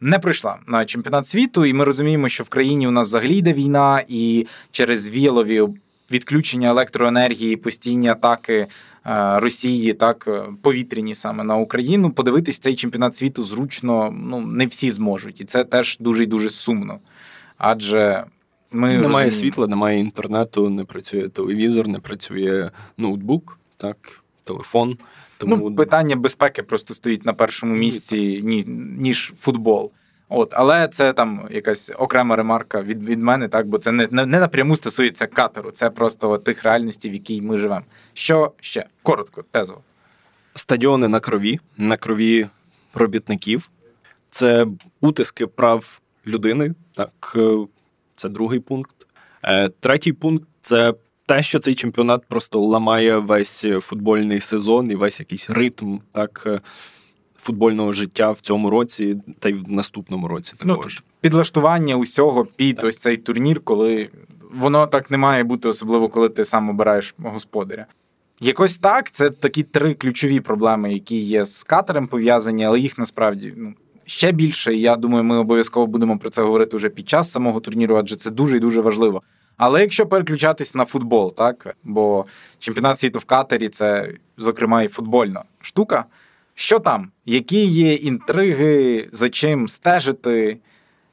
не 0.00 0.18
прийшла 0.18 0.58
на 0.66 0.84
чемпіонат 0.84 1.26
світу, 1.26 1.64
і 1.64 1.72
ми 1.72 1.84
розуміємо, 1.84 2.28
що 2.28 2.44
в 2.44 2.48
країні 2.48 2.88
у 2.88 2.90
нас 2.90 3.08
взагалі 3.08 3.36
йде 3.36 3.52
війна, 3.52 4.04
і 4.08 4.46
через 4.70 5.10
віялові 5.10 5.62
відключення 6.10 6.68
електроенергії, 6.68 7.56
постійні 7.56 8.08
атаки 8.08 8.66
Росії, 9.38 9.94
так 9.94 10.24
е, 10.28 10.44
повітряні 10.62 11.14
саме 11.14 11.44
на 11.44 11.56
Україну. 11.56 12.10
Подивитись 12.10 12.58
цей 12.58 12.74
чемпіонат 12.74 13.16
світу 13.16 13.44
зручно 13.44 14.14
ну 14.16 14.40
не 14.40 14.66
всі 14.66 14.90
зможуть, 14.90 15.40
і 15.40 15.44
це 15.44 15.64
теж 15.64 15.96
дуже 16.00 16.22
і 16.22 16.26
дуже 16.26 16.48
сумно. 16.48 16.98
Адже 17.58 18.24
ми 18.72 18.88
немає 18.88 19.02
розуміємо... 19.02 19.30
світла, 19.30 19.66
немає 19.66 19.98
інтернету, 19.98 20.70
не 20.70 20.84
працює 20.84 21.28
телевізор, 21.28 21.88
не 21.88 21.98
працює 21.98 22.70
ноутбук, 22.98 23.58
так, 23.76 24.24
телефон. 24.44 24.98
Тому 25.38 25.56
ну, 25.56 25.76
питання 25.76 26.16
безпеки 26.16 26.62
просто 26.62 26.94
стоїть 26.94 27.26
на 27.26 27.32
першому 27.32 27.74
місці, 27.74 28.40
ні, 28.44 28.64
ніж 28.98 29.32
футбол. 29.36 29.92
От, 30.28 30.52
але 30.52 30.88
це 30.88 31.12
там 31.12 31.48
якась 31.50 31.90
окрема 31.98 32.36
ремарка 32.36 32.82
від 32.82 33.04
від 33.04 33.18
мене, 33.18 33.48
так 33.48 33.68
бо 33.68 33.78
це 33.78 33.92
не 33.92 34.08
не, 34.10 34.26
не 34.26 34.40
напряму 34.40 34.76
стосується 34.76 35.26
катеру, 35.26 35.70
це 35.70 35.90
просто 35.90 36.38
тих 36.38 36.62
реальностей, 36.62 37.10
в 37.10 37.14
якій 37.14 37.42
ми 37.42 37.58
живемо. 37.58 37.84
Що 38.14 38.52
ще 38.60 38.86
коротко, 39.02 39.44
тезово. 39.50 39.80
Стадіони 40.54 41.08
на 41.08 41.20
крові, 41.20 41.60
на 41.76 41.96
крові 41.96 42.46
робітників, 42.94 43.70
це 44.30 44.66
утиски 45.00 45.46
прав 45.46 46.00
людини. 46.26 46.74
Так, 46.94 47.32
е, 47.36 47.66
це 48.16 48.28
другий 48.28 48.60
пункт. 48.60 48.94
Е, 49.44 49.68
третій 49.68 50.12
пункт 50.12 50.48
це 50.60 50.94
те, 51.26 51.42
що 51.42 51.58
цей 51.58 51.74
чемпіонат 51.74 52.24
просто 52.28 52.60
ламає 52.60 53.16
весь 53.16 53.66
футбольний 53.80 54.40
сезон 54.40 54.90
і 54.90 54.94
весь 54.94 55.20
якийсь 55.20 55.50
ритм 55.50 55.98
так 56.12 56.42
е, 56.46 56.60
футбольного 57.46 57.92
життя 57.92 58.30
в 58.30 58.40
цьому 58.40 58.70
році, 58.70 59.20
та 59.38 59.48
й 59.48 59.52
в 59.52 59.72
наступному 59.72 60.28
році. 60.28 60.54
Ну, 60.64 60.76
також. 60.76 60.96
Ну, 60.96 61.02
підлаштування 61.20 61.96
усього 61.96 62.44
під 62.44 62.76
так. 62.76 62.84
ось 62.84 62.96
цей 62.96 63.16
турнір, 63.16 63.60
коли 63.60 64.08
воно 64.54 64.86
так 64.86 65.10
не 65.10 65.16
має 65.16 65.44
бути, 65.44 65.68
особливо 65.68 66.08
коли 66.08 66.28
ти 66.28 66.44
сам 66.44 66.70
обираєш 66.70 67.14
господаря. 67.18 67.86
Якось 68.40 68.78
так, 68.78 69.10
це 69.10 69.30
такі 69.30 69.62
три 69.62 69.94
ключові 69.94 70.40
проблеми, 70.40 70.92
які 70.92 71.16
є 71.16 71.44
з 71.44 71.62
катером 71.62 72.06
пов'язані, 72.06 72.64
але 72.64 72.80
їх 72.80 72.98
насправді 72.98 73.54
ну, 73.56 73.74
ще 74.04 74.32
більше. 74.32 74.74
І 74.74 74.80
я 74.80 74.96
думаю, 74.96 75.24
ми 75.24 75.36
обов'язково 75.36 75.86
будемо 75.86 76.18
про 76.18 76.30
це 76.30 76.42
говорити 76.42 76.76
вже 76.76 76.88
під 76.88 77.08
час 77.08 77.32
самого 77.32 77.60
турніру, 77.60 77.96
адже 77.96 78.16
це 78.16 78.30
дуже 78.30 78.56
і 78.56 78.60
дуже 78.60 78.80
важливо. 78.80 79.22
Але 79.56 79.80
якщо 79.80 80.06
переключатись 80.06 80.74
на 80.74 80.84
футбол, 80.84 81.34
так 81.34 81.76
бо 81.84 82.26
чемпіонат 82.58 82.98
світу 82.98 83.18
в 83.18 83.24
катері 83.24 83.68
це, 83.68 84.12
зокрема, 84.36 84.82
і 84.82 84.88
футбольна 84.88 85.44
штука. 85.60 86.04
Що 86.58 86.78
там? 86.78 87.10
Які 87.26 87.66
є 87.66 87.94
інтриги, 87.94 89.08
за 89.12 89.30
чим 89.30 89.68
стежити? 89.68 90.58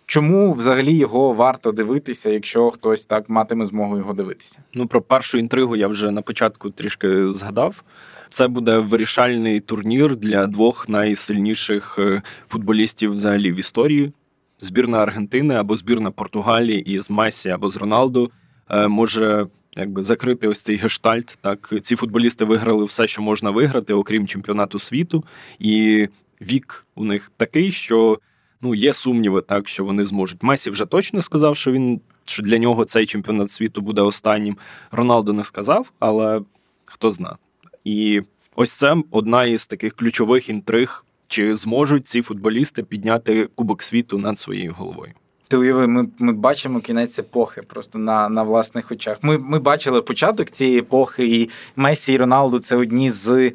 Чому 0.06 0.54
взагалі 0.54 0.94
його 0.94 1.34
варто 1.34 1.72
дивитися, 1.72 2.30
якщо 2.30 2.72
хтось 2.72 3.06
так 3.06 3.30
матиме 3.30 3.66
змогу 3.66 3.98
його 3.98 4.14
дивитися? 4.14 4.60
Ну 4.74 4.88
про 4.88 5.02
першу 5.02 5.38
інтригу 5.38 5.76
я 5.76 5.88
вже 5.88 6.12
на 6.12 6.22
початку 6.22 6.70
трішки 6.70 7.32
згадав. 7.32 7.84
це 8.30 8.48
буде 8.48 8.78
вирішальний 8.78 9.60
турнір 9.60 10.16
для 10.16 10.48
двох 10.48 10.90
найсильніших 10.90 11.96
е, 12.00 12.22
футболістів 12.48 13.12
взагалі 13.12 13.52
в 13.52 13.60
історії. 13.60 14.14
Збірна 14.60 14.98
Аргентини 14.98 15.56
або 15.56 15.78
збірна 15.78 16.12
Португалії 16.12 16.94
із 16.94 17.10
Месі 17.10 17.50
або 17.50 17.70
з 17.70 17.78
Роналду 17.78 18.32
е, 18.70 18.88
може 18.88 19.48
якби 19.76 20.04
закрити 20.04 20.48
ось 20.48 20.62
цей 20.62 20.76
гештальт. 20.76 21.38
Так 21.42 21.74
ці 21.82 21.96
футболісти 21.96 22.46
виграли 22.46 22.86
все, 22.86 23.08
що 23.08 23.22
можна 23.22 23.50
виграти, 23.52 23.94
окрім 23.94 24.28
чемпіонату 24.28 24.80
світу, 24.80 25.24
і 25.60 26.08
вік 26.42 26.88
у 26.96 27.06
них 27.06 27.32
такий, 27.38 27.72
що 27.72 28.20
ну 28.62 28.76
є 28.76 28.94
сумніви, 28.94 29.42
так 29.42 29.68
що 29.68 29.86
вони 29.86 30.04
зможуть. 30.04 30.44
Месі 30.44 30.70
вже 30.70 30.86
точно 30.86 31.22
сказав, 31.22 31.58
що 31.58 31.72
він 31.72 32.02
що 32.26 32.44
для 32.44 32.58
нього 32.58 32.86
цей 32.86 33.06
чемпіонат 33.06 33.50
світу 33.50 33.82
буде 33.82 34.02
останнім. 34.02 34.58
Роналдо 34.92 35.34
не 35.34 35.44
сказав, 35.44 35.92
але 36.00 36.42
хто 36.86 37.12
зна. 37.12 37.38
І 37.84 38.22
ось 38.56 38.72
це 38.72 38.96
одна 39.12 39.46
із 39.46 39.68
таких 39.68 39.94
ключових 39.96 40.50
інтриг, 40.50 41.06
чи 41.28 41.56
зможуть 41.56 42.08
ці 42.08 42.22
футболісти 42.22 42.84
підняти 42.84 43.50
Кубок 43.56 43.84
світу 43.84 44.18
над 44.18 44.40
своєю 44.40 44.74
головою. 44.74 45.14
Ти 45.54 45.58
уяви, 45.58 45.88
ми 45.88 46.08
ми 46.20 46.34
бачимо 46.34 46.80
кінець 46.80 47.20
епохи 47.20 47.62
просто 47.62 48.00
на 48.00 48.30
на 48.30 48.44
власних 48.44 48.92
очах. 48.92 49.18
Ми 49.22 49.38
ми 49.38 49.60
бачили 49.60 50.02
початок 50.02 50.50
цієї 50.50 50.80
епохи, 50.80 51.26
і 51.26 51.50
Месі 51.76 52.14
і 52.14 52.18
Роналду 52.18 52.60
це 52.60 52.76
одні 52.76 53.12
з 53.12 53.52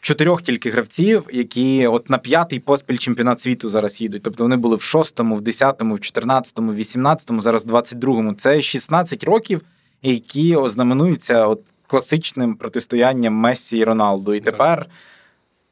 чотирьох 0.00 0.42
тільки 0.42 0.70
гравців, 0.70 1.28
які 1.32 1.86
от 1.86 2.10
на 2.10 2.18
п'ятий 2.18 2.60
поспіль 2.60 2.96
чемпіонат 2.96 3.40
світу 3.40 3.68
зараз 3.68 4.00
їдуть. 4.00 4.22
Тобто 4.22 4.44
вони 4.44 4.56
були 4.56 4.76
в 4.76 4.82
шостому, 4.82 5.36
в 5.36 5.40
десятому, 5.40 5.94
в 5.94 6.00
чотирнадцятому, 6.00 6.72
в 6.72 6.74
вісімнадцятому, 6.74 7.40
зараз 7.40 7.64
в 7.64 7.66
двадцять 7.66 7.98
другому. 7.98 8.34
Це 8.34 8.60
16 8.60 9.24
років, 9.24 9.60
які 10.02 10.56
ознаменуються 10.56 11.46
от 11.46 11.60
класичним 11.86 12.54
протистоянням 12.54 13.34
Мессі 13.34 13.78
і 13.78 13.84
Роналду. 13.84 14.34
І 14.34 14.40
тепер 14.40 14.86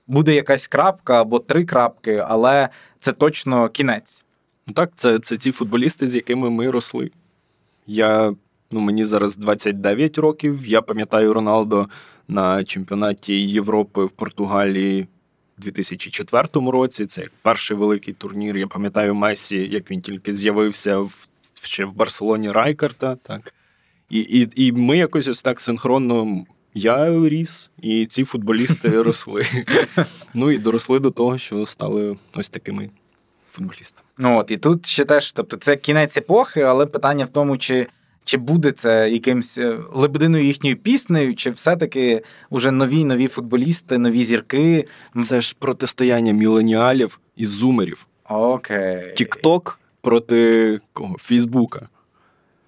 буде 0.06 0.34
якась 0.34 0.66
крапка 0.66 1.20
або 1.20 1.38
три 1.38 1.64
крапки, 1.64 2.24
але 2.28 2.68
це 3.00 3.12
точно 3.12 3.68
кінець. 3.68 4.24
Ну 4.66 4.74
так, 4.74 4.92
це 4.94 5.18
це 5.18 5.36
ті 5.36 5.52
футболісти, 5.52 6.08
з 6.08 6.14
якими 6.14 6.50
ми 6.50 6.70
росли. 6.70 7.10
Я, 7.86 8.34
ну 8.70 8.80
Мені 8.80 9.04
зараз 9.04 9.36
29 9.36 10.18
років. 10.18 10.66
Я 10.66 10.82
пам'ятаю 10.82 11.34
Роналдо 11.34 11.88
на 12.28 12.64
чемпіонаті 12.64 13.34
Європи 13.34 14.04
в 14.04 14.10
Португалії 14.10 15.08
у 15.58 15.62
2004 15.62 16.48
році. 16.54 17.06
Це 17.06 17.20
як 17.20 17.32
перший 17.42 17.76
великий 17.76 18.14
турнір. 18.14 18.56
Я 18.56 18.66
пам'ятаю 18.66 19.14
Месі, 19.14 19.56
як 19.56 19.90
він 19.90 20.00
тільки 20.00 20.34
з'явився 20.34 20.98
в, 20.98 21.28
ще 21.62 21.84
в 21.84 21.96
Барселоні 21.96 22.50
Райкарта. 22.50 23.16
Так. 23.16 23.54
І, 24.10 24.20
і, 24.20 24.48
І 24.66 24.72
ми 24.72 24.98
якось 24.98 25.28
ось 25.28 25.42
так 25.42 25.60
синхронно. 25.60 26.44
Я 26.74 27.28
ріс, 27.28 27.70
і 27.82 28.06
ці 28.06 28.24
футболісти 28.24 29.02
росли. 29.02 29.44
Ну 30.34 30.50
і 30.50 30.58
доросли 30.58 30.98
до 30.98 31.10
того, 31.10 31.38
що 31.38 31.66
стали 31.66 32.16
ось 32.34 32.50
такими 32.50 32.90
футболістами. 33.48 34.06
Ну 34.18 34.38
от 34.38 34.50
і 34.50 34.56
тут 34.56 34.86
ще 34.86 35.04
теж, 35.04 35.32
тобто, 35.32 35.56
це 35.56 35.76
кінець 35.76 36.16
епохи, 36.16 36.60
але 36.60 36.86
питання 36.86 37.24
в 37.24 37.28
тому, 37.28 37.58
чи 37.58 37.86
чи 38.24 38.36
буде 38.36 38.72
це 38.72 39.10
якимсь 39.10 39.58
е, 39.58 39.78
лебединою 39.92 40.44
їхньою 40.44 40.76
піснею, 40.76 41.34
чи 41.34 41.50
все-таки 41.50 42.22
вже 42.50 42.70
нові 42.70 43.04
нові 43.04 43.28
футболісти, 43.28 43.98
нові 43.98 44.24
зірки. 44.24 44.86
Це 45.26 45.40
ж 45.40 45.56
протистояння 45.58 46.32
міленіалів 46.32 47.20
і 47.36 47.46
зумерів. 47.46 48.06
Окей. 48.28 49.14
Тікток 49.16 49.80
проти 50.00 50.80
кого? 50.92 51.16
Фейсбука. 51.18 51.88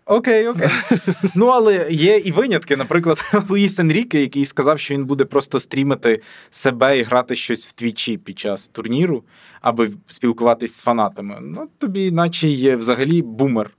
Окей, 0.06 0.48
окей. 0.48 0.68
Ну, 1.34 1.46
але 1.46 1.86
є 1.90 2.18
і 2.18 2.32
винятки. 2.32 2.76
Наприклад, 2.76 3.22
Луїс 3.48 3.78
Енріке, 3.78 4.20
який 4.20 4.44
сказав, 4.44 4.78
що 4.78 4.94
він 4.94 5.04
буде 5.04 5.24
просто 5.24 5.60
стрімити 5.60 6.20
себе 6.50 6.98
і 6.98 7.02
грати 7.02 7.36
щось 7.36 7.66
в 7.66 7.72
твічі 7.72 8.18
під 8.18 8.38
час 8.38 8.68
турніру, 8.68 9.24
аби 9.60 9.90
спілкуватись 10.08 10.74
з 10.76 10.80
фанатами. 10.80 11.38
Ну, 11.42 11.68
тобі, 11.78 12.10
наче 12.10 12.48
є 12.48 12.76
взагалі 12.76 13.22
бумер. 13.22 13.70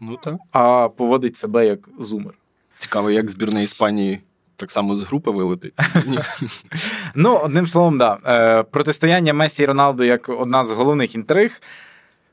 Ну 0.00 0.18
так. 0.24 0.34
А 0.52 0.88
поводить 0.88 1.36
себе 1.36 1.66
як 1.66 1.88
зумер. 1.98 2.34
Цікаво, 2.78 3.10
як 3.10 3.30
збірна 3.30 3.60
Іспанії. 3.60 4.20
Так 4.56 4.70
само 4.70 4.96
з 4.96 5.02
групи 5.02 5.30
вилетить. 5.30 5.74
Ну, 7.14 7.36
одним 7.36 7.66
словом, 7.66 7.98
да. 7.98 8.18
Е, 8.26 8.62
протистояння 8.62 9.34
Месі 9.34 9.62
і 9.62 9.66
Роналду 9.66 10.04
як 10.04 10.28
одна 10.28 10.64
з 10.64 10.70
головних 10.70 11.14
інтриг. 11.14 11.60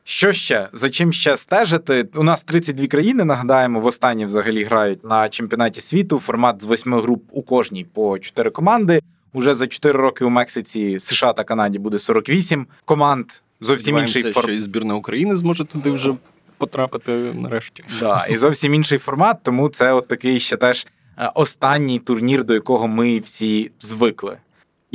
Що 0.03 0.33
ще? 0.33 0.69
За 0.73 0.89
чим 0.89 1.13
ще 1.13 1.37
стежити? 1.37 2.07
У 2.15 2.23
нас 2.23 2.43
32 2.43 2.87
країни, 2.87 3.23
нагадаємо, 3.25 3.79
в 3.79 3.85
останні 3.85 4.25
взагалі 4.25 4.63
грають 4.63 5.03
на 5.03 5.29
чемпіонаті 5.29 5.81
світу. 5.81 6.19
Формат 6.19 6.61
з 6.61 6.65
восьми 6.65 7.01
груп 7.01 7.23
у 7.31 7.41
кожній 7.41 7.83
по 7.83 8.19
4 8.19 8.49
команди. 8.49 9.01
Уже 9.33 9.55
за 9.55 9.67
4 9.67 9.99
роки 9.99 10.25
у 10.25 10.29
Мексиці, 10.29 10.99
США 10.99 11.33
та 11.33 11.43
Канаді 11.43 11.79
буде 11.79 11.99
48 11.99 12.67
команд. 12.85 13.25
Зовсім 13.61 13.97
інший 13.97 14.21
формат. 14.21 14.43
що 14.43 14.51
і 14.51 14.59
збірна 14.59 14.95
України 14.95 15.35
зможе 15.35 15.65
туди 15.65 15.91
вже 15.91 16.13
потрапити 16.57 17.11
нарешті. 17.33 17.83
Да, 17.99 18.25
І 18.29 18.37
зовсім 18.37 18.73
інший 18.73 18.97
формат, 18.97 19.37
тому 19.43 19.69
це 19.69 19.93
от 19.93 20.07
такий 20.07 20.39
ще 20.39 20.57
теж 20.57 20.87
е, 21.17 21.31
останній 21.35 21.99
турнір, 21.99 22.43
до 22.43 22.53
якого 22.53 22.87
ми 22.87 23.19
всі 23.19 23.71
звикли. 23.81 24.37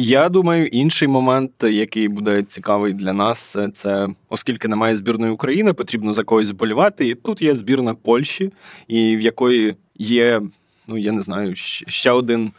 Я 0.00 0.28
думаю, 0.28 0.66
інший 0.66 1.08
момент, 1.08 1.50
який 1.62 2.08
буде 2.08 2.42
цікавий 2.42 2.92
для 2.92 3.12
нас, 3.12 3.56
це 3.72 4.08
оскільки 4.28 4.68
немає 4.68 4.96
збірної 4.96 5.32
України, 5.32 5.72
потрібно 5.72 6.12
за 6.12 6.24
когось 6.24 6.46
зболівати. 6.46 7.08
І 7.08 7.14
тут 7.14 7.42
є 7.42 7.54
збірна 7.54 7.94
Польщі, 7.94 8.52
і 8.88 9.16
в 9.16 9.20
якої 9.20 9.76
є, 9.96 10.42
ну 10.86 10.98
я 10.98 11.12
не 11.12 11.22
знаю, 11.22 11.52
ще 11.56 12.10
один 12.10 12.52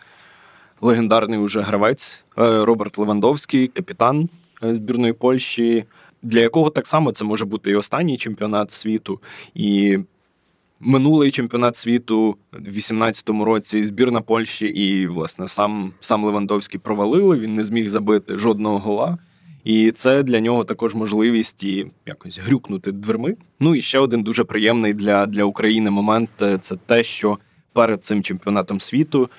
легендарний 0.81 1.39
уже 1.39 1.61
гравець 1.61 2.23
е, 2.37 2.65
Роберт 2.65 2.97
Левандовський, 2.97 3.67
капітан 3.67 4.29
е, 4.63 4.75
збірної 4.75 5.13
Польщі, 5.13 5.85
для 6.23 6.39
якого 6.39 6.69
так 6.69 6.87
само 6.87 7.11
це 7.11 7.25
може 7.25 7.45
бути 7.45 7.71
і 7.71 7.75
останній 7.75 8.17
чемпіонат 8.17 8.71
світу. 8.71 9.19
І 9.53 9.99
минулий 10.79 11.31
чемпіонат 11.31 11.75
світу 11.75 12.37
в 12.53 12.61
2018 12.61 13.29
році 13.29 13.83
збірна 13.83 14.21
Польщі, 14.21 14.65
і, 14.65 15.07
власне, 15.07 15.47
сам 15.47 15.93
сам 15.99 16.23
Левандовський 16.23 16.79
провалили. 16.79 17.39
Він 17.39 17.55
не 17.55 17.63
зміг 17.63 17.87
забити 17.87 18.37
жодного 18.37 18.77
гола. 18.77 19.17
І 19.63 19.91
це 19.91 20.23
для 20.23 20.39
нього 20.39 20.63
також 20.63 20.95
можливість 20.95 21.63
і 21.63 21.91
якось 22.05 22.39
грюкнути 22.39 22.91
дверми. 22.91 23.35
Ну 23.59 23.75
і 23.75 23.81
ще 23.81 23.99
один 23.99 24.23
дуже 24.23 24.43
приємний 24.43 24.93
для, 24.93 25.25
для 25.25 25.43
України 25.43 25.89
момент 25.89 26.29
це 26.59 26.75
те, 26.85 27.03
що 27.03 27.37
перед 27.73 28.03
цим 28.03 28.23
чемпіонатом 28.23 28.81
світу 28.81 29.29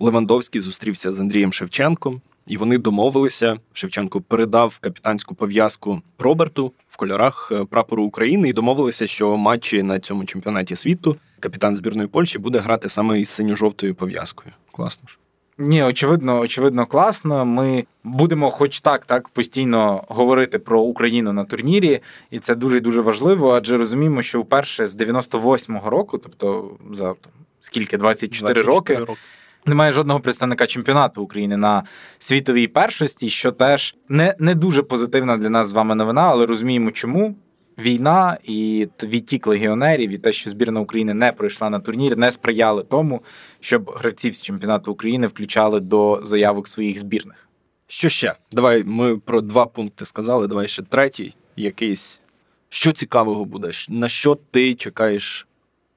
Левандовський 0.00 0.60
зустрівся 0.60 1.12
з 1.12 1.20
Андрієм 1.20 1.52
Шевченком. 1.52 2.20
І 2.46 2.56
вони 2.56 2.78
домовилися. 2.78 3.56
Шевченко 3.72 4.20
передав 4.20 4.78
капітанську 4.80 5.34
пов'язку 5.34 6.02
Роберту 6.18 6.72
в 6.94 6.96
кольорах 6.96 7.48
е, 7.52 7.64
прапору 7.64 8.04
України 8.04 8.48
і 8.48 8.52
домовилися, 8.52 9.06
що 9.06 9.36
матчі 9.36 9.82
на 9.82 9.98
цьому 9.98 10.24
чемпіонаті 10.24 10.76
світу 10.76 11.16
капітан 11.40 11.76
збірної 11.76 12.08
Польщі 12.08 12.38
буде 12.38 12.58
грати 12.58 12.88
саме 12.88 13.20
із 13.20 13.28
синьо-жовтою 13.28 13.94
пов'язкою. 13.94 14.50
Класно 14.72 15.08
ж. 15.08 15.18
Ні, 15.58 15.82
очевидно, 15.82 16.40
очевидно, 16.40 16.86
класно. 16.86 17.44
Ми 17.44 17.84
будемо, 18.04 18.50
хоч 18.50 18.80
так, 18.80 19.06
так 19.06 19.28
постійно 19.28 20.04
говорити 20.08 20.58
про 20.58 20.80
Україну 20.80 21.32
на 21.32 21.44
турнірі, 21.44 22.00
і 22.30 22.38
це 22.38 22.54
дуже 22.54 22.80
дуже 22.80 23.00
важливо, 23.00 23.52
адже 23.52 23.76
розуміємо, 23.76 24.22
що 24.22 24.40
вперше 24.40 24.86
з 24.86 24.96
98-го 24.96 25.90
року, 25.90 26.18
тобто 26.18 26.70
за 26.92 27.14
скільки 27.60 27.98
24, 27.98 28.54
24 28.54 28.76
роки. 28.76 28.94
роки. 28.94 29.20
Немає 29.66 29.92
жодного 29.92 30.20
представника 30.20 30.66
чемпіонату 30.66 31.22
України 31.22 31.56
на 31.56 31.82
світовій 32.18 32.66
першості, 32.66 33.30
що 33.30 33.52
теж 33.52 33.96
не 34.08 34.34
не 34.38 34.54
дуже 34.54 34.82
позитивна 34.82 35.36
для 35.36 35.50
нас 35.50 35.68
з 35.68 35.72
вами 35.72 35.94
новина, 35.94 36.22
але 36.22 36.46
розуміємо, 36.46 36.90
чому 36.90 37.36
війна 37.78 38.38
і 38.42 38.88
відтік 39.02 39.46
легіонерів, 39.46 40.10
і 40.10 40.18
те, 40.18 40.32
що 40.32 40.50
збірна 40.50 40.80
України 40.80 41.14
не 41.14 41.32
пройшла 41.32 41.70
на 41.70 41.80
турнір, 41.80 42.16
не 42.16 42.30
сприяли 42.30 42.82
тому, 42.82 43.22
щоб 43.60 43.90
гравців 43.90 44.34
з 44.34 44.42
чемпіонату 44.42 44.92
України 44.92 45.26
включали 45.26 45.80
до 45.80 46.20
заявок 46.22 46.68
своїх 46.68 46.98
збірних. 46.98 47.48
Що 47.86 48.08
ще? 48.08 48.34
Давай 48.52 48.84
ми 48.84 49.18
про 49.18 49.40
два 49.40 49.66
пункти 49.66 50.04
сказали. 50.04 50.46
Давай 50.46 50.68
ще 50.68 50.82
третій, 50.82 51.34
якийсь 51.56 52.20
що 52.68 52.92
цікавого 52.92 53.44
буде, 53.44 53.70
на 53.88 54.08
що 54.08 54.38
ти 54.50 54.74
чекаєш 54.74 55.46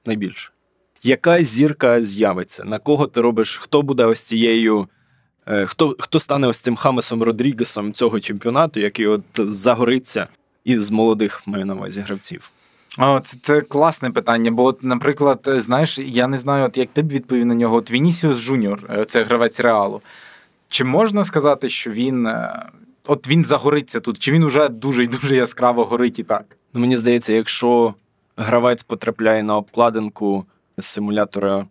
найбільше 0.05 0.51
яка 1.03 1.43
зірка 1.43 2.03
з'явиться, 2.03 2.63
на 2.63 2.79
кого 2.79 3.07
ти 3.07 3.21
робиш, 3.21 3.57
хто 3.57 3.81
буде 3.81 4.05
ось 4.05 4.21
цією, 4.21 4.87
е, 5.47 5.65
хто 5.65 5.95
хто 5.99 6.19
стане 6.19 6.47
ось 6.47 6.59
цим 6.59 6.75
Хамесом 6.75 7.23
Родрігесом 7.23 7.93
цього 7.93 8.19
чемпіонату, 8.19 8.79
який 8.79 9.07
от 9.07 9.23
загориться 9.37 10.27
із 10.63 10.91
молодих 10.91 11.47
маю 11.47 11.65
на 11.65 11.73
увазі 11.73 11.99
гравців? 11.99 12.51
О, 12.97 13.19
це, 13.19 13.37
це 13.41 13.61
класне 13.61 14.11
питання. 14.11 14.51
Бо, 14.51 14.63
от, 14.63 14.83
наприклад, 14.83 15.39
знаєш, 15.45 15.99
я 15.99 16.27
не 16.27 16.37
знаю, 16.37 16.65
от 16.65 16.77
як 16.77 16.89
ти 16.93 17.01
б 17.01 17.09
відповів 17.09 17.45
на 17.45 17.55
нього. 17.55 17.75
От 17.75 17.91
Вінісіус 17.91 18.37
Жуніор, 18.37 18.79
е, 18.89 19.05
це 19.05 19.23
гравець 19.23 19.59
реалу. 19.59 20.01
Чи 20.69 20.83
можна 20.83 21.23
сказати, 21.23 21.69
що 21.69 21.91
він 21.91 22.27
е, 22.27 22.65
от 23.05 23.27
він 23.27 23.45
загориться 23.45 23.99
тут? 23.99 24.19
Чи 24.19 24.31
він 24.31 24.43
уже 24.43 24.69
дуже 24.69 25.03
і 25.03 25.07
дуже 25.07 25.35
яскраво 25.35 25.85
горить 25.85 26.19
і 26.19 26.23
так? 26.23 26.45
Ну, 26.73 26.81
Мені 26.81 26.97
здається, 26.97 27.33
якщо 27.33 27.93
гравець 28.37 28.83
потрапляє 28.83 29.43
на 29.43 29.57
обкладинку 29.57 30.45
симулятора 30.79 31.65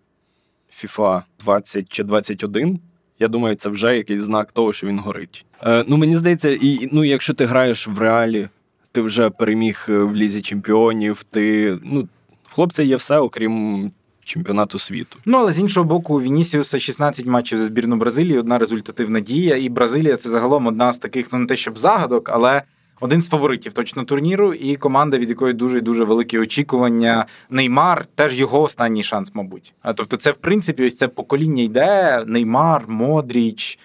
FIFA 0.82 1.22
20 1.44 1.88
чи 1.88 2.04
21, 2.04 2.80
Я 3.18 3.28
думаю, 3.28 3.54
це 3.54 3.68
вже 3.68 3.96
якийсь 3.96 4.20
знак 4.20 4.52
того, 4.52 4.72
що 4.72 4.86
він 4.86 4.98
горить. 4.98 5.44
Е, 5.62 5.84
Ну 5.88 5.96
мені 5.96 6.16
здається, 6.16 6.50
і 6.50 6.88
ну, 6.92 7.04
якщо 7.04 7.34
ти 7.34 7.44
граєш 7.44 7.88
в 7.88 7.98
реалі, 7.98 8.48
ти 8.92 9.00
вже 9.00 9.30
переміг 9.30 9.84
в 9.88 10.14
лізі 10.14 10.42
чемпіонів. 10.42 11.22
Ти 11.30 11.78
ну 11.84 12.08
в 12.48 12.54
хлопця 12.54 12.82
є 12.82 12.96
все, 12.96 13.18
окрім 13.18 13.92
чемпіонату 14.24 14.78
світу. 14.78 15.18
Ну 15.26 15.38
але 15.38 15.52
з 15.52 15.60
іншого 15.60 15.84
боку, 15.86 16.14
у 16.14 16.20
Вінісіуса 16.20 16.78
16 16.78 17.26
матчів 17.26 17.58
за 17.58 17.64
збірну 17.64 17.96
Бразилії, 17.96 18.38
одна 18.38 18.58
результативна 18.58 19.20
дія. 19.20 19.56
І 19.56 19.68
Бразилія 19.68 20.16
це 20.16 20.28
загалом 20.28 20.66
одна 20.66 20.92
з 20.92 20.98
таких, 20.98 21.32
ну 21.32 21.38
не 21.38 21.46
те, 21.46 21.56
щоб 21.56 21.78
загадок, 21.78 22.30
але. 22.32 22.62
Один 23.00 23.22
з 23.22 23.28
фаворитів 23.28 23.72
точно 23.72 24.04
турніру, 24.04 24.54
і 24.54 24.76
команда, 24.76 25.18
від 25.18 25.28
якої 25.28 25.54
дуже 25.54 25.80
дуже 25.80 26.04
великі 26.04 26.38
очікування. 26.38 27.26
Неймар 27.50 28.06
теж 28.14 28.40
його 28.40 28.62
останній 28.62 29.02
шанс, 29.02 29.34
мабуть. 29.34 29.74
Тобто, 29.94 30.16
це 30.16 30.30
в 30.30 30.36
принципі 30.36 30.86
ось 30.86 30.96
це 30.96 31.08
покоління 31.08 31.62
йде. 31.62 32.24
Неймар, 32.26 32.84
Модріч, 32.88 33.78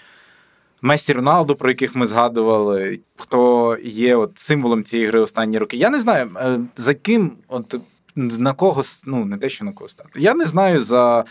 Месі 0.82 1.13
Роналду, 1.13 1.56
про 1.56 1.69
яких 1.69 1.95
ми 1.95 2.08
згадували, 2.08 3.00
хто 3.17 3.78
є 3.84 4.15
от 4.15 4.32
символом 4.36 4.84
цієї 4.84 5.08
гри 5.08 5.19
останні 5.19 5.58
роки. 5.58 5.78
Я 5.78 5.89
не 5.89 6.00
знаю, 6.00 6.30
е, 6.38 6.60
за 6.76 6.93
ким 6.93 7.32
от 7.47 7.76
на 8.15 8.54
кого 8.54 8.82
ну 9.06 9.26
не 9.26 9.38
те, 9.38 9.50
що 9.50 9.65
на 9.65 9.71
кого 9.71 9.88
стати. 9.88 10.10
Я 10.15 10.34
не 10.34 10.45
знаю 10.45 10.84
за. 10.84 11.26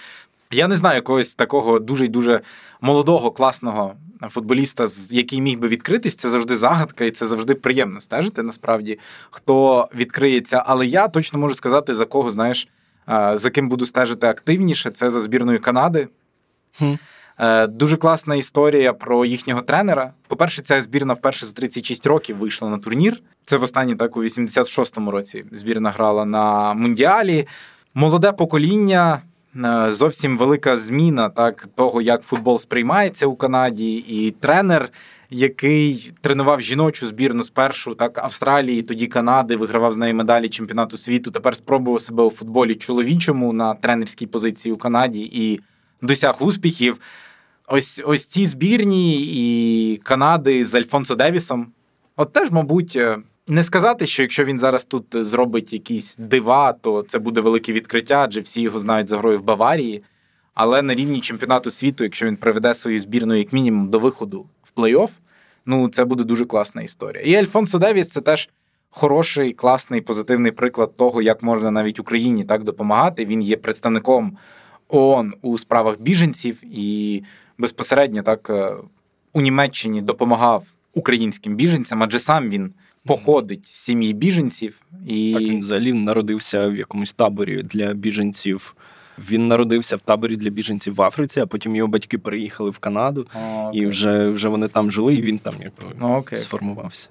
Я 0.51 0.69
не 0.69 0.77
знаю 0.77 0.97
якогось 0.97 1.35
такого 1.35 1.79
дуже 1.79 2.09
дуже 2.09 2.41
молодого, 2.81 3.31
класного 3.31 3.95
футболіста, 4.29 4.87
який 5.11 5.41
міг 5.41 5.59
би 5.59 5.69
відкритись. 5.69 6.15
Це 6.15 6.31
завжди 6.31 6.57
загадка, 6.57 7.05
і 7.05 7.11
це 7.11 7.27
завжди 7.27 7.55
приємно 7.55 8.01
стежити. 8.01 8.43
Насправді, 8.43 8.99
хто 9.31 9.89
відкриється. 9.95 10.63
Але 10.67 10.87
я 10.87 11.09
точно 11.09 11.39
можу 11.39 11.55
сказати, 11.55 11.95
за 11.95 12.05
кого 12.05 12.31
знаєш, 12.31 12.69
за 13.35 13.51
ким 13.51 13.69
буду 13.69 13.87
стежити 13.87 14.27
активніше. 14.27 14.91
Це 14.91 15.11
за 15.11 15.21
збірною 15.21 15.61
Канади. 15.61 16.09
Хм. 16.79 16.95
Е, 17.41 17.67
дуже 17.67 17.97
класна 17.97 18.37
історія 18.37 18.93
про 18.93 19.25
їхнього 19.25 19.63
тренера. 19.63 20.13
По-перше, 20.29 20.63
ця 20.63 20.83
збірна 20.83 21.15
вперше 21.15 21.47
за 21.47 21.53
36 21.53 22.07
років 22.07 22.37
вийшла 22.37 22.69
на 22.69 22.79
турнір. 22.79 23.23
Це 23.45 23.57
в 23.57 23.63
останній 23.63 23.97
так 23.97 24.17
у 24.17 24.25
86-му 24.25 25.11
році 25.11 25.45
збірна 25.53 25.91
грала 25.91 26.25
на 26.25 26.75
Мундіалі. 26.75 27.47
Молоде 27.95 28.33
покоління. 28.33 29.23
Е, 29.57 29.93
зовсім 29.93 30.39
велика 30.39 30.77
зміна 30.77 31.29
так 31.29 31.69
того, 31.75 32.03
як 32.03 32.23
футбол 32.23 32.59
сприймається 32.59 33.27
у 33.27 33.37
Канаді, 33.37 33.95
і 33.95 34.31
тренер, 34.31 34.89
який 35.31 36.13
тренував 36.21 36.61
жіночу 36.61 37.07
збірну 37.07 37.45
спершу, 37.45 37.95
так 37.95 38.19
Австралії, 38.19 38.83
тоді 38.83 39.07
Канади, 39.07 39.57
вигравав 39.57 39.93
з 39.93 39.97
нею 39.97 40.15
медалі 40.15 40.49
чемпіонату 40.49 40.97
світу. 40.97 41.31
Тепер 41.31 41.57
спробував 41.57 42.01
себе 42.01 42.23
у 42.23 42.31
футболі 42.31 42.75
чоловічому 42.75 43.53
на 43.53 43.75
тренерській 43.75 44.27
позиції 44.27 44.73
у 44.73 44.77
Канаді 44.77 45.31
і 45.33 45.61
досяг 46.03 46.37
успіхів. 46.41 47.01
Ось 47.69 48.03
ось 48.05 48.27
ці 48.27 48.47
збірні 48.47 49.23
і 49.23 49.97
Канади 49.97 50.65
з 50.65 50.75
Альфонсо 50.75 51.15
Девісом. 51.15 51.67
От 52.17 52.33
теж, 52.33 52.51
мабуть, 52.51 52.97
е, 52.97 53.19
не 53.51 53.63
сказати, 53.63 54.07
що 54.07 54.23
якщо 54.23 54.45
він 54.45 54.59
зараз 54.59 54.85
тут 54.85 55.05
зробить 55.13 55.73
якісь 55.73 56.17
дива, 56.17 56.73
то 56.73 57.03
це 57.03 57.19
буде 57.19 57.41
велике 57.41 57.73
відкриття, 57.73 58.23
адже 58.25 58.41
всі 58.41 58.63
його 58.63 58.81
знають 58.81 59.09
за 59.09 59.19
грою 59.19 59.39
в 59.39 59.43
Баварії. 59.43 60.03
Але 60.55 60.83
на 60.83 60.95
рівні 60.95 61.21
чемпіонату 61.21 61.71
світу, 61.71 62.05
якщо 62.05 62.27
він 62.27 62.37
приведе 62.37 62.75
свою 62.75 63.01
збірну, 63.01 63.35
як 63.35 63.53
мінімум, 63.53 63.89
до 63.91 63.99
виходу 63.99 64.47
в 64.63 64.81
плей-офф, 64.81 65.11
ну 65.67 65.89
це 65.89 66.05
буде 66.05 66.25
дуже 66.25 66.45
класна 66.45 66.83
історія. 66.83 67.23
І 67.23 67.35
Альфонсо 67.35 67.79
Девіс 67.79 68.09
це 68.09 68.21
теж 68.21 68.49
хороший, 68.91 69.53
класний, 69.53 70.01
позитивний 70.01 70.53
приклад 70.53 70.97
того, 70.97 71.23
як 71.23 71.43
можна 71.43 71.71
навіть 71.71 72.01
Україні 72.01 72.45
так 72.45 72.65
допомагати. 72.65 73.25
Він 73.25 73.43
є 73.43 73.57
представником 73.57 74.39
ООН 74.89 75.35
у 75.43 75.59
справах 75.59 76.01
біженців 76.01 76.59
і 76.63 77.23
безпосередньо 77.59 78.23
так 78.23 78.51
е, 78.51 78.75
у 79.33 79.41
Німеччині 79.41 80.03
допомагав 80.03 80.65
українським 80.95 81.57
біженцям, 81.57 82.03
адже 82.03 82.19
сам 82.19 82.51
він 82.51 82.73
походить 83.07 83.67
з 83.67 83.71
сім'ї 83.71 84.13
біженців. 84.13 84.81
І... 85.07 85.33
Так, 85.33 85.43
він 85.43 85.61
взагалі 85.61 85.93
народився 85.93 86.69
в 86.69 86.77
якомусь 86.77 87.13
таборі 87.13 87.63
для 87.63 87.95
біженців. 87.95 88.75
Він 89.31 89.49
народився 89.49 89.97
в 89.97 90.01
таборі 90.01 90.37
для 90.37 90.51
біженців 90.51 90.95
в 90.95 91.03
Африці, 91.03 91.41
а 91.41 91.47
потім 91.47 91.77
його 91.77 91.89
батьки 91.89 92.19
переїхали 92.19 92.71
в 92.71 92.79
Канаду, 92.79 93.27
okay. 93.35 93.73
і 93.73 93.87
вже 93.87 94.29
вже 94.29 94.49
вони 94.49 94.69
там 94.69 94.93
жили, 94.93 95.15
і 95.15 95.23
він 95.23 95.39
там 95.39 95.55
okay. 96.01 96.37
сформувався. 96.37 97.09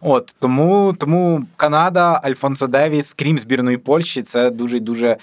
От 0.00 0.36
тому 0.38 0.94
тому 0.98 1.46
Канада, 1.56 2.20
Альфонсо 2.24 2.66
Девіс, 2.66 3.12
крім 3.12 3.38
збірної 3.38 3.76
Польщі, 3.76 4.22
це 4.22 4.50
дуже 4.50 4.80
дуже 4.80 5.16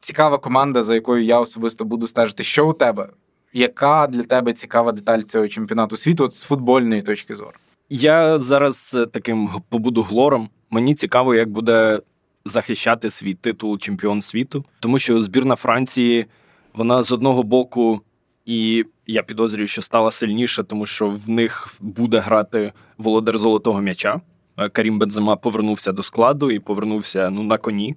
цікава 0.00 0.38
команда, 0.38 0.82
за 0.82 0.94
якою 0.94 1.24
я 1.24 1.40
особисто 1.40 1.84
буду 1.84 2.06
стежити. 2.06 2.42
Що 2.42 2.68
у 2.68 2.72
тебе? 2.72 3.08
Яка 3.52 4.06
для 4.06 4.22
тебе 4.22 4.52
цікава 4.52 4.92
деталь 4.92 5.20
цього 5.20 5.48
чемпіонату 5.48 5.96
світу 5.96 6.24
от 6.24 6.34
з 6.34 6.42
футбольної 6.42 7.02
точки 7.02 7.36
зору? 7.36 7.52
Я 7.92 8.38
зараз 8.38 8.96
е, 8.98 9.06
таким 9.06 9.50
побуду 9.68 10.02
глором. 10.02 10.48
Мені 10.70 10.94
цікаво, 10.94 11.34
як 11.34 11.50
буде 11.50 12.00
захищати 12.44 13.10
свій 13.10 13.34
титул 13.34 13.78
чемпіон 13.78 14.22
світу, 14.22 14.64
тому 14.80 14.98
що 14.98 15.22
збірна 15.22 15.56
Франції 15.56 16.26
вона 16.74 17.02
з 17.02 17.12
одного 17.12 17.42
боку, 17.42 18.00
і 18.46 18.84
я 19.06 19.22
підозрюю, 19.22 19.66
що 19.66 19.82
стала 19.82 20.10
сильніша, 20.10 20.62
тому 20.62 20.86
що 20.86 21.08
в 21.08 21.28
них 21.28 21.74
буде 21.80 22.18
грати 22.18 22.72
володар 22.98 23.38
золотого 23.38 23.80
м'яча. 23.80 24.20
Е, 24.56 24.68
Карім 24.68 24.98
Бензема 24.98 25.36
повернувся 25.36 25.92
до 25.92 26.02
складу 26.02 26.50
і 26.50 26.58
повернувся 26.58 27.30
ну 27.30 27.42
на 27.42 27.58
коні. 27.58 27.96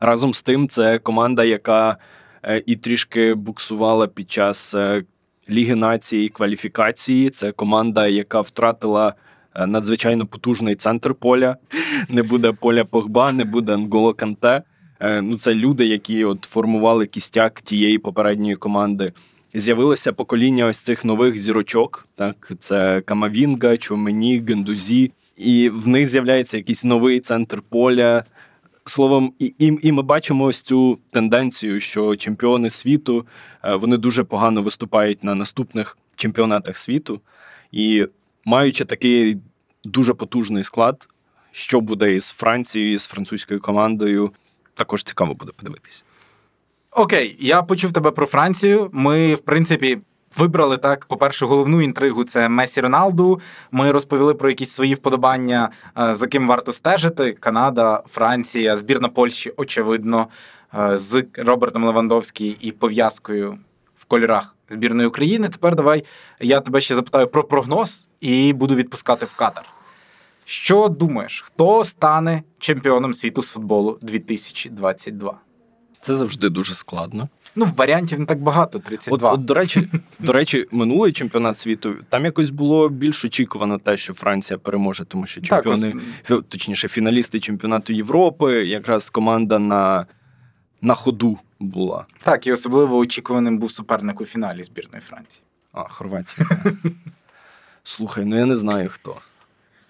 Разом 0.00 0.34
з 0.34 0.42
тим, 0.42 0.68
це 0.68 0.98
команда, 0.98 1.44
яка 1.44 1.96
е, 2.42 2.62
і 2.66 2.76
трішки 2.76 3.34
буксувала 3.34 4.06
під 4.06 4.30
час 4.30 4.74
Ліги 5.50 5.74
нації 5.74 6.28
кваліфікації. 6.28 7.30
Це 7.30 7.52
команда, 7.52 8.06
яка 8.06 8.40
втратила. 8.40 9.14
Е, 9.54 9.66
надзвичайно 9.66 10.26
потужний 10.26 10.74
центр 10.74 11.14
поля. 11.14 11.56
Не 12.08 12.22
буде 12.22 12.52
поля 12.52 12.84
Погба, 12.84 13.32
не 13.32 13.44
буде 13.44 13.74
Анголо 13.74 14.14
Канте. 14.14 14.62
Е, 15.00 15.22
ну, 15.22 15.38
це 15.38 15.54
люди, 15.54 15.86
які 15.86 16.24
от 16.24 16.44
формували 16.44 17.06
кістяк 17.06 17.60
тієї 17.60 17.98
попередньої 17.98 18.56
команди. 18.56 19.12
З'явилося 19.54 20.12
покоління 20.12 20.66
ось 20.66 20.78
цих 20.78 21.04
нових 21.04 21.38
зірочок. 21.38 22.08
Так, 22.14 22.52
це 22.58 23.00
Камавінга, 23.00 23.76
Чомені, 23.76 24.44
Гендузі, 24.48 25.12
і 25.36 25.68
в 25.68 25.88
них 25.88 26.08
з'являється 26.08 26.56
якийсь 26.56 26.84
новий 26.84 27.20
центр 27.20 27.62
поля. 27.68 28.24
Словом, 28.84 29.32
і, 29.38 29.54
і 29.58 29.78
і, 29.82 29.92
ми 29.92 30.02
бачимо 30.02 30.44
ось 30.44 30.62
цю 30.62 30.98
тенденцію, 31.10 31.80
що 31.80 32.16
чемпіони 32.16 32.70
світу 32.70 33.26
е, 33.64 33.74
вони 33.74 33.96
дуже 33.96 34.24
погано 34.24 34.62
виступають 34.62 35.24
на 35.24 35.34
наступних 35.34 35.98
чемпіонатах 36.16 36.76
світу. 36.76 37.20
І 37.72 38.06
маючи 38.44 38.84
такий 38.84 39.38
дуже 39.84 40.14
потужний 40.14 40.62
склад, 40.62 41.08
що 41.52 41.80
буде 41.80 42.14
із 42.14 42.28
Францією, 42.28 42.98
з 42.98 43.06
французькою 43.06 43.60
командою, 43.60 44.32
також 44.74 45.02
цікаво 45.02 45.34
буде 45.34 45.52
подивитися. 45.56 46.02
Окей, 46.90 47.36
я 47.40 47.62
почув 47.62 47.92
тебе 47.92 48.10
про 48.10 48.26
Францію. 48.26 48.90
Ми, 48.92 49.34
в 49.34 49.38
принципі, 49.40 49.98
вибрали 50.38 50.78
так. 50.78 51.06
По-перше, 51.06 51.46
головну 51.46 51.82
інтригу 51.82 52.24
це 52.24 52.48
Месі 52.48 52.80
Роналду. 52.80 53.40
Ми 53.70 53.92
розповіли 53.92 54.34
про 54.34 54.48
якісь 54.48 54.70
свої 54.70 54.94
вподобання, 54.94 55.70
е, 55.98 56.14
за 56.14 56.26
ким 56.26 56.48
варто 56.48 56.72
стежити. 56.72 57.32
Канада, 57.32 58.02
Франція, 58.08 58.76
збірна 58.76 59.08
Польщі, 59.08 59.52
очевидно, 59.56 60.28
е, 60.74 60.96
з 60.96 61.24
Робертом 61.34 61.84
Левандовським 61.84 62.54
і 62.60 62.72
пов'язкою 62.72 63.58
в 63.94 64.04
кольорах 64.04 64.56
збірної 64.70 65.08
України. 65.08 65.48
Тепер 65.48 65.76
давай 65.76 66.04
я 66.40 66.60
тебе 66.60 66.80
ще 66.80 66.94
запитаю 66.94 67.26
про 67.26 67.44
прогноз 67.44 68.08
і 68.22 68.52
буду 68.52 68.74
відпускати 68.74 69.26
в 69.26 69.32
катар. 69.32 69.64
Що 70.44 70.88
думаєш, 70.88 71.42
хто 71.46 71.84
стане 71.84 72.42
чемпіоном 72.58 73.14
світу 73.14 73.42
з 73.42 73.50
футболу 73.50 73.98
2022? 74.02 75.38
Це 76.00 76.14
завжди 76.14 76.48
дуже 76.48 76.74
складно. 76.74 77.28
Ну, 77.56 77.72
варіантів 77.76 78.20
не 78.20 78.26
так 78.26 78.42
багато. 78.42 78.78
32. 78.78 79.30
От, 79.30 79.38
от 79.38 79.44
до 79.44 79.54
речі, 79.54 79.88
до 80.18 80.32
речі, 80.32 80.66
минулий 80.72 81.12
чемпіонат 81.12 81.56
світу 81.56 81.96
там 82.08 82.24
якось 82.24 82.50
було 82.50 82.88
більш 82.88 83.24
очікувано 83.24 83.78
те, 83.78 83.96
що 83.96 84.14
Франція 84.14 84.58
переможе, 84.58 85.04
тому 85.04 85.26
що 85.26 85.40
чемпіони, 85.40 85.94
так, 86.22 86.44
точніше, 86.48 86.88
фіналісти 86.88 87.40
чемпіонату 87.40 87.92
Європи, 87.92 88.52
якраз 88.66 89.10
команда 89.10 89.58
на 89.58 90.06
на 90.84 90.94
ходу 90.94 91.38
була. 91.60 92.06
Так, 92.22 92.46
і 92.46 92.52
особливо 92.52 92.96
очікуваним 92.96 93.58
був 93.58 93.70
суперник 93.70 94.20
у 94.20 94.24
фіналі 94.24 94.62
збірної 94.62 95.00
Франції. 95.00 95.42
А, 95.72 95.82
Хорватія. 95.88 96.46
Слухай, 97.84 98.24
ну 98.24 98.36
я 98.36 98.46
не 98.46 98.56
знаю 98.56 98.88
хто. 98.92 99.16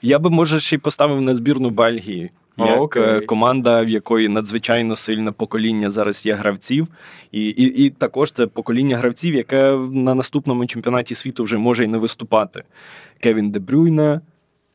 Я 0.03 0.19
би, 0.19 0.31
може, 0.31 0.61
ще 0.61 0.77
й 0.77 0.79
поставив 0.79 1.21
на 1.21 1.35
збірну 1.35 1.71
Бельгії. 1.71 2.31
Як 2.59 2.81
okay. 2.81 3.25
команда, 3.27 3.83
в 3.83 3.89
якої 3.89 4.29
надзвичайно 4.29 4.97
сильне 4.97 5.33
покоління 5.33 5.91
зараз 5.91 6.27
є 6.27 6.35
гравців, 6.35 6.89
і 7.33 7.45
і, 7.49 7.85
і 7.85 7.91
також 7.91 8.33
це 8.33 8.47
покоління 8.47 8.97
гравців, 8.97 9.35
яке 9.35 9.73
на 9.93 10.15
наступному 10.15 10.67
чемпіонаті 10.67 11.15
світу 11.15 11.45
вже 11.45 11.59
може 11.59 11.85
й 11.85 11.87
не 11.87 11.99
виступати. 11.99 12.63
Кевін 13.21 13.51
Дебрюйне, 13.51 14.21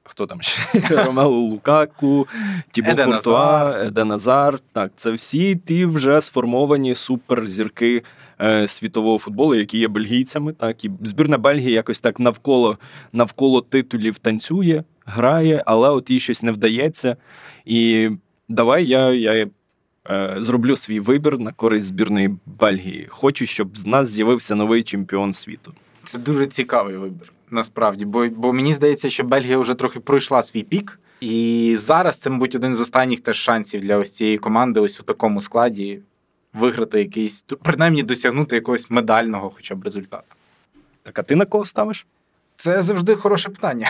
хто 0.03 0.25
там 0.25 0.41
ще? 0.41 0.79
Ромело 1.05 1.37
Лукаку, 1.37 2.27
Тібо 2.71 2.95
Куртуа, 2.95 3.79
Еден 3.81 4.07
Назар. 4.07 4.59
Так, 4.73 4.91
це 4.95 5.11
всі 5.11 5.55
ті 5.55 5.85
вже 5.85 6.21
сформовані 6.21 6.95
суперзірки 6.95 7.95
е, 7.97 8.01
світового 8.67 9.19
футболу, 9.19 9.55
які 9.55 9.77
є 9.77 9.87
бельгійцями. 9.87 10.53
Так 10.53 10.85
і 10.85 10.91
збірна 11.03 11.37
Бельгії 11.37 11.71
якось 11.71 11.99
так 11.99 12.19
навколо 12.19 12.77
навколо 13.13 13.61
титулів 13.61 14.17
танцює, 14.17 14.83
грає, 15.05 15.63
але 15.65 15.89
от 15.89 16.09
їй 16.09 16.19
щось 16.19 16.43
не 16.43 16.51
вдається. 16.51 17.17
І 17.65 18.09
давай 18.49 18.85
я, 18.85 19.13
я 19.13 19.47
е, 20.09 20.35
зроблю 20.37 20.75
свій 20.75 20.99
вибір 20.99 21.39
на 21.39 21.51
користь 21.51 21.87
збірної 21.87 22.35
Бельгії. 22.45 23.05
Хочу, 23.09 23.45
щоб 23.45 23.77
з 23.77 23.85
нас 23.85 24.09
з'явився 24.09 24.55
новий 24.55 24.83
чемпіон 24.83 25.33
світу. 25.33 25.73
Це 26.03 26.19
дуже 26.19 26.47
цікавий 26.47 26.97
вибір, 26.97 27.33
насправді. 27.51 28.05
Бо 28.05 28.27
бо 28.27 28.53
мені 28.53 28.73
здається, 28.73 29.09
що 29.09 29.23
Бельгія 29.23 29.57
вже 29.57 29.73
трохи 29.73 29.99
пройшла 29.99 30.43
свій 30.43 30.63
пік, 30.63 30.99
і 31.21 31.75
зараз 31.77 32.17
це, 32.17 32.29
мабуть, 32.29 32.55
один 32.55 32.75
з 32.75 32.79
останніх 32.79 33.19
теж 33.19 33.37
шансів 33.37 33.81
для 33.81 33.97
ось 33.97 34.11
цієї 34.11 34.37
команди, 34.37 34.79
ось 34.79 34.99
у 34.99 35.03
такому 35.03 35.41
складі, 35.41 35.99
виграти 36.59 36.99
якийсь, 36.99 37.45
принаймні 37.63 38.03
досягнути 38.03 38.55
якогось 38.55 38.89
медального, 38.89 39.51
хоча 39.55 39.75
б 39.75 39.83
результату. 39.83 40.35
Так, 41.03 41.19
а 41.19 41.23
ти 41.23 41.35
на 41.35 41.45
кого 41.45 41.65
ставиш? 41.65 42.05
Це 42.59 42.81
завжди 42.81 43.15
хороше 43.15 43.49
питання. 43.49 43.89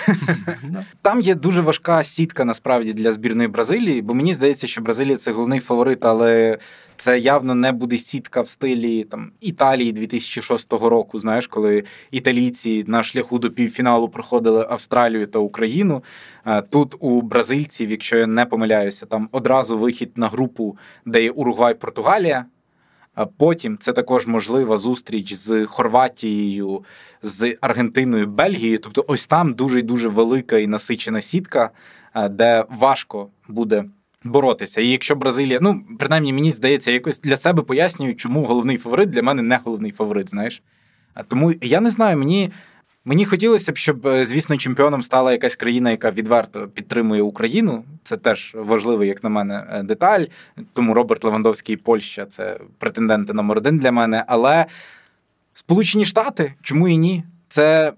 Там 1.01 1.21
є 1.21 1.35
дуже 1.35 1.61
важка 1.61 2.03
сітка 2.03 2.45
насправді 2.45 2.93
для 2.93 3.11
збірної 3.11 3.47
Бразилії, 3.47 4.01
бо 4.01 4.13
мені 4.13 4.33
здається, 4.33 4.67
що 4.67 4.81
Бразилія 4.81 5.17
це 5.17 5.31
головний 5.31 5.59
фаворит, 5.59 6.05
але 6.05 6.57
це 6.95 7.19
явно 7.19 7.55
не 7.55 7.71
буде 7.71 7.97
сітка 7.97 8.41
в 8.41 8.49
стилі 8.49 9.03
там 9.03 9.31
Італії 9.41 9.91
2006 9.91 10.73
року. 10.73 11.19
Знаєш, 11.19 11.47
коли 11.47 11.83
італійці 12.11 12.83
на 12.87 13.03
шляху 13.03 13.39
до 13.39 13.51
півфіналу 13.51 14.09
проходили 14.09 14.67
Австралію 14.69 15.27
та 15.27 15.39
Україну. 15.39 16.03
Тут 16.69 16.95
у 16.99 17.21
бразильців, 17.21 17.91
якщо 17.91 18.17
я 18.17 18.27
не 18.27 18.45
помиляюся, 18.45 19.05
там 19.05 19.29
одразу 19.31 19.77
вихід 19.77 20.11
на 20.15 20.29
групу, 20.29 20.77
де 21.05 21.23
є 21.23 21.31
Уругвай, 21.31 21.73
Португалія. 21.73 22.45
А 22.47 22.56
потім 23.25 23.77
це 23.77 23.93
також 23.93 24.27
можлива 24.27 24.77
зустріч 24.77 25.33
з 25.33 25.65
Хорватією, 25.65 26.83
з 27.23 27.57
Аргентиною, 27.61 28.27
Бельгією. 28.27 28.79
Тобто, 28.79 29.05
ось 29.07 29.27
там 29.27 29.53
дуже 29.53 29.81
дуже 29.81 30.07
велика 30.07 30.57
і 30.57 30.67
насичена 30.67 31.21
сітка, 31.21 31.69
де 32.29 32.65
важко 32.69 33.27
буде 33.47 33.85
боротися. 34.23 34.81
І 34.81 34.87
якщо 34.87 35.15
Бразилія, 35.15 35.59
ну 35.61 35.81
принаймні 35.99 36.33
мені 36.33 36.51
здається, 36.51 36.91
якось 36.91 37.19
для 37.19 37.37
себе 37.37 37.63
пояснюю, 37.63 38.15
чому 38.15 38.43
головний 38.43 38.77
фаворит 38.77 39.09
для 39.09 39.23
мене 39.23 39.41
не 39.41 39.59
головний 39.63 39.91
фаворит. 39.91 40.29
Знаєш, 40.29 40.63
тому 41.27 41.53
я 41.61 41.81
не 41.81 41.89
знаю, 41.89 42.17
мені. 42.17 42.51
Мені 43.07 43.25
хотілося 43.25 43.71
б, 43.71 43.77
щоб, 43.77 44.07
е, 44.07 44.25
звісно, 44.25 44.57
чемпіоном 44.57 45.03
стала 45.03 45.31
якась 45.31 45.55
країна, 45.55 45.91
яка 45.91 46.11
відверто 46.11 46.67
підтримує 46.67 47.21
Україну. 47.21 47.83
Це 48.03 48.17
теж 48.17 48.51
важливий, 48.55 49.07
як 49.07 49.23
на 49.23 49.29
мене, 49.29 49.67
е, 49.69 49.83
деталь. 49.83 50.25
Тому 50.73 50.93
Роберт 50.93 51.23
Левандовський 51.23 51.73
і 51.73 51.77
Польща 51.77 52.25
це 52.25 52.59
претенденти 52.77 53.33
номер 53.33 53.57
один 53.57 53.77
для 53.77 53.91
мене. 53.91 54.23
Але 54.27 54.65
Сполучені 55.53 56.05
Штати, 56.05 56.53
чому 56.61 56.87
і 56.87 56.97
ні? 56.97 57.23
Це 57.49 57.93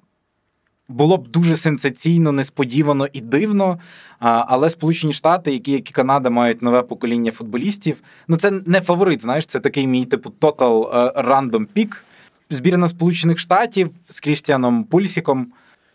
було 0.88 1.18
б 1.18 1.28
дуже 1.28 1.58
сенсаційно, 1.58 2.32
несподівано 2.32 3.08
і 3.14 3.22
дивно. 3.22 3.80
Але 4.20 4.70
Сполучені 4.70 5.14
Штати, 5.14 5.54
які 5.54 5.72
як 5.72 5.90
і 5.90 5.94
Канада, 5.94 6.30
мають 6.30 6.62
нове 6.62 6.82
покоління 6.82 7.32
футболістів. 7.32 8.02
Ну 8.28 8.38
це 8.38 8.52
не 8.52 8.82
фаворит. 8.82 9.22
Знаєш, 9.22 9.46
це 9.46 9.60
такий 9.60 9.88
мій 9.88 10.06
типу 10.06 10.34
е, 10.42 10.46
random 11.22 11.68
pick. 11.76 11.96
Збірна 12.52 12.88
Сполучених 12.88 13.40
Штатів 13.40 13.90
з 14.08 14.20
Крістіаном 14.20 14.84
Пульсіком. 14.84 15.48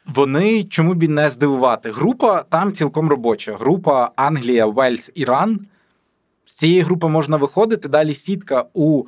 Вони 0.06 0.64
чому 0.64 0.94
б 0.94 1.02
не 1.08 1.30
здивувати? 1.30 1.90
Група 1.90 2.42
там 2.42 2.72
цілком 2.72 3.08
робоча. 3.08 3.56
Група 3.56 4.10
Англія, 4.16 4.66
Вельс, 4.66 5.10
Іран. 5.14 5.66
З 6.44 6.54
цієї 6.54 6.82
групи 6.82 7.08
можна 7.08 7.36
виходити. 7.36 7.88
Далі 7.88 8.14
сітка 8.14 8.64
у 8.74 9.04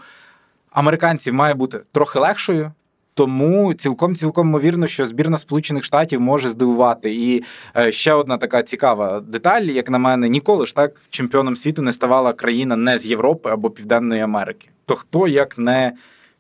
американців 0.71 1.35
має 1.35 1.55
бути 1.55 1.81
трохи 1.93 2.19
легшою. 2.19 2.73
Тому 3.15 3.75
цілком 3.75 4.15
цілком 4.15 4.49
ймовірно, 4.49 4.87
що 4.87 5.07
збірна 5.07 5.39
Сполучених 5.39 5.85
Штатів 5.85 6.21
може 6.21 6.49
здивувати. 6.49 7.15
І 7.15 7.45
е, 7.77 7.93
ще 7.93 8.13
одна 8.13 8.39
така 8.39 8.63
цікава 8.63 9.21
деталь, 9.21 9.63
як 9.63 9.91
на 9.91 9.99
мене, 9.99 10.29
ніколи 10.29 10.67
ж 10.67 10.75
так 10.75 11.01
чемпіоном 11.11 11.57
світу 11.57 11.83
не 11.83 11.93
ставала 11.93 12.33
країна 12.33 12.77
не 12.77 12.99
з 12.99 13.07
Європи 13.07 13.51
або 13.51 13.71
Південної 13.71 14.21
Америки. 14.21 14.69
То 14.87 14.95
хто 14.95 15.29
як 15.29 15.59
не 15.59 15.93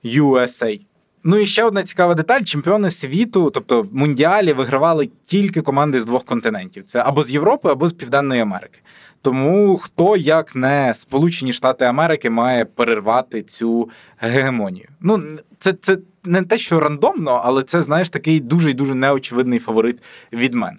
USA? 0.04 0.80
Ну 1.28 1.36
і 1.36 1.46
ще 1.46 1.64
одна 1.64 1.82
цікава 1.82 2.14
деталь: 2.14 2.40
чемпіони 2.40 2.90
світу, 2.90 3.50
тобто 3.50 3.88
мундіалі, 3.92 4.52
вигравали 4.52 5.08
тільки 5.24 5.62
команди 5.62 6.00
з 6.00 6.04
двох 6.04 6.24
континентів: 6.24 6.84
це 6.84 7.00
або 7.00 7.22
з 7.22 7.30
Європи, 7.32 7.70
або 7.70 7.88
з 7.88 7.92
Південної 7.92 8.40
Америки. 8.40 8.78
Тому 9.22 9.76
хто 9.76 10.16
як 10.16 10.56
не 10.56 10.94
Сполучені 10.94 11.52
Штати 11.52 11.84
Америки 11.84 12.30
має 12.30 12.64
перервати 12.64 13.42
цю 13.42 13.90
гегемонію? 14.18 14.88
Ну 15.00 15.22
це 15.58 15.72
це 15.72 15.98
не 16.24 16.42
те, 16.42 16.58
що 16.58 16.80
рандомно, 16.80 17.42
але 17.44 17.62
це 17.62 17.82
знаєш 17.82 18.08
такий 18.08 18.40
дуже 18.40 18.70
і 18.70 18.74
дуже 18.74 18.94
неочевидний 18.94 19.58
фаворит 19.58 19.98
від 20.32 20.54
мене. 20.54 20.78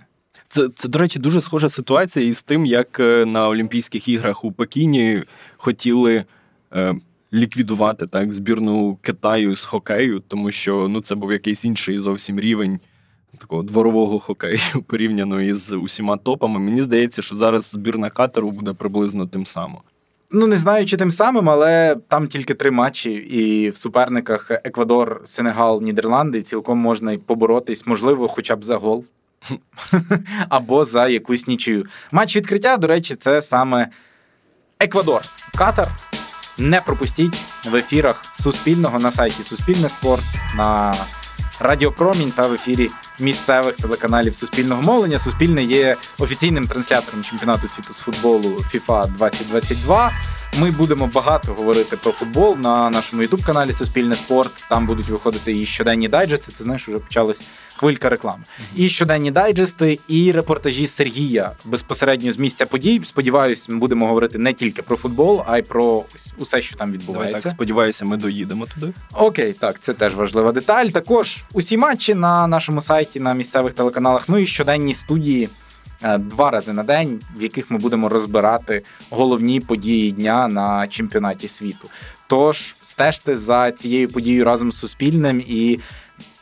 Це, 0.50 0.70
це, 0.76 0.90
до 0.90 1.00
речі, 1.00 1.20
дуже 1.20 1.42
схожа 1.42 1.70
ситуація 1.70 2.26
із 2.26 2.44
тим, 2.44 2.66
як 2.66 3.00
е, 3.00 3.26
на 3.26 3.50
Олімпійських 3.50 4.08
іграх 4.08 4.44
у 4.44 4.52
Пекіні 4.52 5.24
хотіли 5.58 6.26
е, 6.74 6.96
ліквідувати 7.34 8.08
так 8.08 8.34
збірну 8.34 8.98
Китаю 9.02 9.56
з 9.56 9.64
хокею, 9.64 10.24
тому 10.28 10.52
що 10.52 10.88
ну, 10.88 11.02
це 11.02 11.16
був 11.16 11.32
якийсь 11.32 11.66
інший 11.66 11.98
зовсім 11.98 12.40
рівень 12.40 12.80
такого 13.38 13.64
дворового 13.64 14.20
хокею 14.20 14.60
порівняно 14.88 15.42
із 15.42 15.74
усіма 15.74 16.18
топами. 16.18 16.60
Мені 16.60 16.82
здається, 16.82 17.22
що 17.22 17.36
зараз 17.36 17.66
збірна 17.66 18.10
катеру 18.10 18.52
буде 18.52 18.74
приблизно 18.74 19.28
тим 19.28 19.46
самим. 19.46 19.78
Ну, 20.32 20.48
не 20.48 20.58
знаю, 20.58 20.86
чи 20.86 20.98
тим 20.98 21.12
самим, 21.12 21.50
але 21.50 21.98
там 22.08 22.28
тільки 22.28 22.54
три 22.54 22.72
матчі, 22.72 23.12
і 23.12 23.70
в 23.70 23.78
суперниках 23.78 24.52
Еквадор, 24.52 25.22
Сенегал, 25.26 25.82
Нідерланди 25.82 26.42
цілком 26.42 26.80
можна 26.80 27.12
й 27.12 27.18
поборотись, 27.18 27.88
можливо, 27.88 28.28
хоча 28.28 28.56
б 28.56 28.64
за 28.64 28.78
гол. 28.78 29.06
Або 30.50 30.84
за 30.84 31.08
якусь 31.08 31.48
нічию. 31.48 31.86
Матч 32.12 32.36
відкриття, 32.36 32.78
до 32.78 32.88
речі, 32.88 33.16
це 33.16 33.42
саме 33.42 33.88
Еквадор. 34.80 35.22
Катар. 35.58 35.88
Не 36.58 36.82
пропустіть 36.82 37.38
в 37.66 37.76
ефірах 37.76 38.26
Суспільного 38.44 39.00
на 39.00 39.12
сайті 39.12 39.44
Суспільне 39.44 39.90
спорт. 39.90 40.24
на 40.56 40.96
Радіопромінь 41.60 42.32
та 42.32 42.48
в 42.48 42.54
ефірі 42.54 42.90
місцевих 43.20 43.76
телеканалів 43.76 44.36
суспільного 44.36 44.82
мовлення. 44.82 45.20
Суспільне 45.20 45.64
є 45.64 45.98
офіційним 46.20 46.68
транслятором 46.68 47.24
чемпіонату 47.24 47.68
світу 47.68 47.94
з 47.94 47.98
футболу 47.98 48.64
FIFA 48.74 49.08
2022. 49.08 50.12
Ми 50.60 50.72
будемо 50.72 51.08
багато 51.08 51.54
говорити 51.54 51.98
про 51.98 52.12
футбол 52.12 52.58
на 52.60 52.90
нашому 52.90 53.22
ютуб-каналі 53.22 53.74
Суспільне 53.74 54.16
спорт. 54.16 54.66
Там 54.70 54.88
будуть 54.88 55.10
виходити 55.10 55.60
і 55.60 55.66
щоденні 55.66 56.08
дайджести. 56.08 56.52
Це 56.52 56.64
знаєш, 56.64 56.88
вже 56.88 57.00
почалась 57.00 57.42
хвилька 57.76 58.10
реклами. 58.10 58.44
І 58.76 58.90
щоденні 58.90 59.32
дайджести, 59.32 60.00
і 60.08 60.32
репортажі 60.32 60.88
Сергія 60.88 61.52
безпосередньо 61.66 62.32
з 62.32 62.38
місця 62.38 62.66
подій. 62.66 63.02
Сподіваюсь, 63.06 63.70
ми 63.70 63.78
будемо 63.78 64.08
говорити 64.08 64.38
не 64.38 64.54
тільки 64.54 64.82
про 64.82 64.98
футбол, 64.98 65.44
а 65.48 65.58
й 65.58 65.62
про 65.62 66.04
усе, 66.38 66.62
що 66.62 66.76
там 66.76 66.92
відбувається. 66.92 67.30
Давай 67.32 67.42
так, 67.42 67.52
Сподіваюся, 67.52 68.06
ми 68.06 68.18
доїдемо 68.18 68.66
туди. 68.66 68.94
Окей, 69.14 69.54
так, 69.54 69.80
це 69.80 69.94
теж 69.94 70.16
важлива 70.16 70.52
деталь. 70.52 70.86
Також 70.88 71.38
усі 71.54 71.78
матчі 71.78 72.14
на 72.14 72.48
нашому 72.48 72.82
сайті, 72.82 73.20
на 73.20 73.34
місцевих 73.34 73.74
телеканалах. 73.74 74.30
Ну 74.30 74.38
і 74.38 74.46
щоденні 74.46 74.94
студії. 74.94 75.50
Е, 76.04 76.18
два 76.18 76.52
рази 76.52 76.74
на 76.74 76.84
день, 76.84 77.20
в 77.36 77.44
яких 77.44 77.72
ми 77.72 77.78
будемо 77.78 78.10
розбирати 78.10 78.82
головні 79.10 79.60
події 79.60 80.12
дня 80.12 80.48
на 80.48 80.88
чемпіонаті 80.88 81.48
світу. 81.48 81.90
Тож 82.28 82.76
стежте 82.84 83.36
за 83.36 83.72
цією 83.72 84.10
подією 84.10 84.46
разом 84.46 84.72
з 84.72 84.78
Суспільним 84.78 85.44
і. 85.48 85.80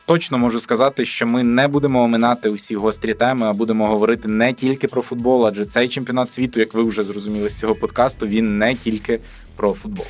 Точно 0.07 0.37
можу 0.37 0.59
сказати, 0.59 1.05
що 1.05 1.27
ми 1.27 1.43
не 1.43 1.67
будемо 1.67 2.03
оминати 2.03 2.49
усі 2.49 2.75
гострі 2.75 3.13
теми, 3.13 3.45
а 3.45 3.53
будемо 3.53 3.87
говорити 3.87 4.27
не 4.27 4.53
тільки 4.53 4.87
про 4.87 5.01
футбол, 5.01 5.47
адже 5.47 5.65
цей 5.65 5.87
чемпіонат 5.87 6.31
світу, 6.31 6.59
як 6.59 6.73
ви 6.73 6.83
вже 6.83 7.03
зрозуміли 7.03 7.49
з 7.49 7.55
цього 7.55 7.75
подкасту, 7.75 8.27
він 8.27 8.57
не 8.57 8.75
тільки 8.75 9.19
про 9.55 9.73
футбол. 9.73 10.05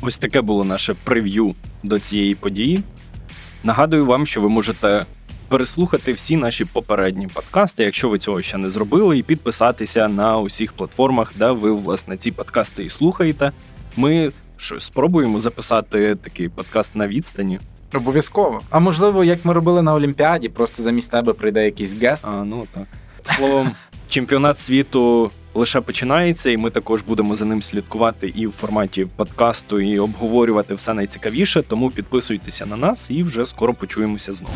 Ось 0.00 0.18
таке 0.18 0.40
було 0.40 0.64
наше 0.64 0.94
прев'ю 1.04 1.54
до 1.82 1.98
цієї 1.98 2.34
події. 2.34 2.82
Нагадую 3.64 4.06
вам, 4.06 4.26
що 4.26 4.40
ви 4.40 4.48
можете 4.48 5.06
переслухати 5.48 6.12
всі 6.12 6.36
наші 6.36 6.64
попередні 6.64 7.26
подкасти, 7.26 7.84
якщо 7.84 8.08
ви 8.08 8.18
цього 8.18 8.42
ще 8.42 8.58
не 8.58 8.70
зробили, 8.70 9.18
і 9.18 9.22
підписатися 9.22 10.08
на 10.08 10.38
усіх 10.38 10.72
платформах, 10.72 11.32
де 11.36 11.50
ви 11.50 11.72
власне 11.72 12.16
ці 12.16 12.30
подкасти 12.30 12.84
і 12.84 12.88
слухаєте. 12.88 13.52
Ми 13.96 14.32
що, 14.56 14.80
спробуємо 14.80 15.40
записати 15.40 16.14
такий 16.14 16.48
подкаст 16.48 16.96
на 16.96 17.08
відстані. 17.08 17.60
Обов'язково. 17.94 18.60
А 18.70 18.78
можливо, 18.78 19.24
як 19.24 19.44
ми 19.44 19.52
робили 19.52 19.82
на 19.82 19.94
Олімпіаді, 19.94 20.48
просто 20.48 20.82
замість 20.82 21.10
тебе 21.10 21.32
прийде 21.32 21.64
якийсь 21.64 21.94
гест. 21.94 22.26
А, 22.28 22.44
ну 22.44 22.66
так. 22.74 22.84
Словом, 23.24 23.70
чемпіонат 24.08 24.58
світу 24.58 25.30
лише 25.54 25.80
починається, 25.80 26.50
і 26.50 26.56
ми 26.56 26.70
також 26.70 27.02
будемо 27.02 27.36
за 27.36 27.44
ним 27.44 27.62
слідкувати 27.62 28.32
і 28.36 28.46
в 28.46 28.52
форматі 28.52 29.04
подкасту, 29.16 29.80
і 29.80 29.98
обговорювати 29.98 30.74
все 30.74 30.94
найцікавіше. 30.94 31.62
Тому 31.62 31.90
підписуйтеся 31.90 32.66
на 32.66 32.76
нас 32.76 33.10
і 33.10 33.22
вже 33.22 33.46
скоро 33.46 33.74
почуємося 33.74 34.34
знову. 34.34 34.54